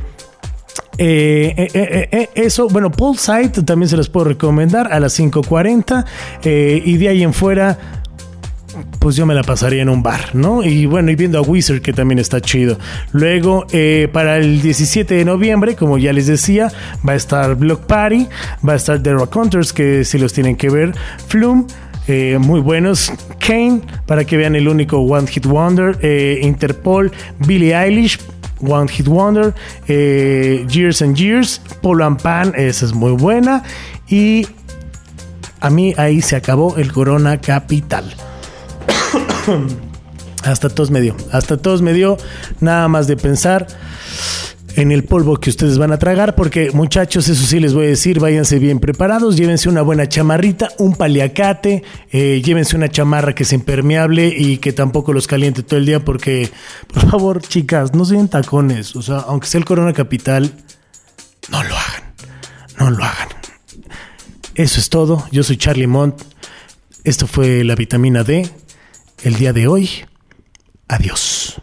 eh, 0.98 2.30
eso, 2.36 2.68
bueno, 2.68 2.92
Paul 2.92 3.18
Sight 3.18 3.64
también 3.64 3.88
se 3.88 3.96
los 3.96 4.10
puedo 4.10 4.26
recomendar 4.26 4.92
a 4.92 5.00
las 5.00 5.18
5.40 5.18 6.06
eh, 6.44 6.82
y 6.84 6.98
de 6.98 7.08
ahí 7.08 7.24
en 7.24 7.34
fuera, 7.34 7.78
pues 9.00 9.16
yo 9.16 9.26
me 9.26 9.34
la 9.34 9.44
pasaría 9.44 9.82
en 9.82 9.88
un 9.88 10.04
bar, 10.04 10.36
¿no? 10.36 10.62
Y 10.62 10.88
bueno, 10.88 11.10
y 11.10 11.16
viendo 11.16 11.38
a 11.40 11.42
Wizard 11.42 11.80
que 11.80 11.94
también 11.94 12.20
está 12.20 12.42
chido. 12.42 12.78
Luego, 13.14 13.66
para 14.12 14.36
el 14.40 14.62
17 14.62 15.16
de 15.16 15.24
noviembre, 15.24 15.78
como 15.78 15.98
ya 15.98 16.12
les 16.12 16.28
decía, 16.28 16.70
va 17.08 17.14
a 17.14 17.16
estar 17.16 17.56
Block 17.56 17.86
Party, 17.86 18.28
va 18.68 18.74
a 18.74 18.76
estar 18.76 19.02
The 19.02 19.14
Rock 19.14 19.38
Hunters, 19.38 19.72
que 19.72 20.04
si 20.04 20.18
los 20.18 20.34
tienen 20.34 20.58
que 20.58 20.70
ver, 20.70 20.94
Flume. 21.30 21.64
Eh, 22.10 22.40
muy 22.40 22.60
buenos, 22.60 23.14
Kane, 23.38 23.82
para 24.08 24.26
que 24.26 24.36
vean 24.36 24.56
el 24.56 24.68
único 24.68 24.98
One 24.98 25.28
Hit 25.28 25.46
Wonder, 25.46 25.96
eh, 26.02 26.40
Interpol, 26.42 27.12
Billie 27.46 27.76
Eilish, 27.76 28.20
One 28.62 28.88
Hit 28.88 29.08
Wonder, 29.08 29.54
eh, 29.88 30.66
Years 30.68 31.04
and 31.04 31.16
Years, 31.16 31.62
Polo 31.84 32.04
and 32.04 32.20
Pan, 32.20 32.54
esa 32.58 32.88
es 32.88 32.94
muy 32.94 33.12
buena. 33.12 33.62
Y 34.08 34.48
a 35.60 35.70
mí 35.70 35.94
ahí 35.98 36.24
se 36.24 36.36
acabó 36.36 36.78
el 36.78 36.92
Corona 36.92 37.40
Capital. 37.40 38.12
hasta 40.44 40.68
todos 40.68 40.90
me 40.90 41.02
dio, 41.02 41.16
hasta 41.32 41.58
todos 41.58 41.84
me 41.84 41.94
dio 41.94 42.18
nada 42.60 42.88
más 42.88 43.06
de 43.06 43.18
pensar 43.18 43.68
en 44.80 44.92
el 44.92 45.04
polvo 45.04 45.38
que 45.38 45.50
ustedes 45.50 45.78
van 45.78 45.92
a 45.92 46.00
tragar, 46.00 46.36
porque 46.36 46.72
muchachos, 46.72 47.28
eso 47.28 47.46
sí 47.46 47.60
les 47.60 47.74
voy 47.74 47.86
a 47.86 47.90
decir, 47.90 48.20
váyanse 48.20 48.60
bien 48.60 48.80
preparados, 48.80 49.36
llévense 49.36 49.68
una 49.68 49.82
buena 49.82 50.08
chamarrita, 50.08 50.70
un 50.78 50.96
paliacate, 50.96 51.84
eh, 52.12 52.42
llévense 52.44 52.78
una 52.78 52.90
chamarra 52.90 53.36
que 53.36 53.44
sea 53.44 53.58
impermeable 53.58 54.28
y 54.28 54.58
que 54.58 54.72
tampoco 54.72 55.12
los 55.12 55.28
caliente 55.28 55.64
todo 55.64 55.80
el 55.80 55.86
día, 55.86 56.04
porque, 56.04 56.50
por 56.94 57.10
favor, 57.10 57.42
chicas, 57.42 57.94
no 57.94 58.06
sean 58.06 58.30
tacones, 58.30 58.96
o 58.96 59.02
sea, 59.02 59.18
aunque 59.18 59.48
sea 59.48 59.60
el 59.60 59.66
Corona 59.66 59.94
Capital, 59.94 60.54
no 61.50 61.64
lo 61.64 61.76
hagan, 61.76 62.14
no 62.80 62.90
lo 62.92 63.04
hagan. 63.04 63.28
Eso 64.56 64.80
es 64.80 64.90
todo, 64.90 65.26
yo 65.32 65.44
soy 65.44 65.58
Charlie 65.58 65.88
Mont, 65.88 66.22
esto 67.04 67.28
fue 67.28 67.64
la 67.64 67.76
vitamina 67.76 68.24
D, 68.24 68.50
el 69.24 69.36
día 69.36 69.52
de 69.52 69.68
hoy, 69.68 69.90
adiós. 70.88 71.60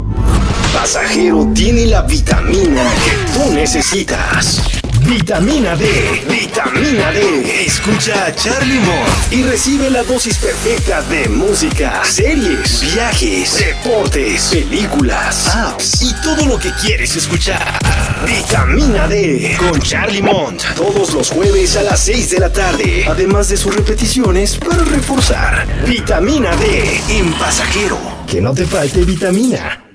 Pasajero 0.76 1.50
tiene 1.54 1.86
la 1.86 2.02
vitamina 2.02 2.82
que 3.02 3.32
tú 3.32 3.50
necesitas. 3.50 4.60
Vitamina 5.06 5.74
D, 5.74 6.22
vitamina 6.28 7.10
D. 7.12 7.64
Escucha 7.64 8.26
a 8.26 8.34
Charlie 8.34 8.78
Mont 8.80 9.32
y 9.32 9.42
recibe 9.42 9.88
la 9.88 10.02
dosis 10.02 10.36
perfecta 10.36 11.00
de 11.02 11.30
música, 11.30 12.04
series, 12.04 12.92
viajes, 12.92 13.58
deportes, 13.58 14.50
películas, 14.52 15.48
apps 15.56 16.02
y 16.02 16.12
todo 16.22 16.44
lo 16.44 16.58
que 16.58 16.70
quieres 16.72 17.16
escuchar. 17.16 17.80
Vitamina 18.26 19.08
D 19.08 19.56
con 19.58 19.80
Charlie 19.80 20.20
Mont 20.20 20.62
todos 20.76 21.14
los 21.14 21.30
jueves 21.30 21.74
a 21.78 21.84
las 21.84 22.00
6 22.00 22.30
de 22.30 22.38
la 22.38 22.52
tarde, 22.52 23.06
además 23.08 23.48
de 23.48 23.56
sus 23.56 23.74
repeticiones 23.74 24.58
para 24.58 24.84
reforzar. 24.84 25.66
Vitamina 25.88 26.54
D 26.56 27.00
en 27.08 27.32
Pasajero. 27.32 27.98
Que 28.26 28.42
no 28.42 28.52
te 28.52 28.66
falte 28.66 29.04
vitamina. 29.04 29.85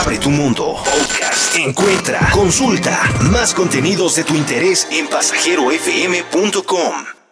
Abre 0.00 0.18
tu 0.18 0.30
mundo. 0.30 0.74
Podcast. 0.84 1.56
Encuentra, 1.56 2.30
consulta 2.32 3.00
más 3.30 3.54
contenidos 3.54 4.16
de 4.16 4.24
tu 4.24 4.34
interés 4.34 4.88
en 4.90 5.06
pasajerofm.com. 5.06 7.23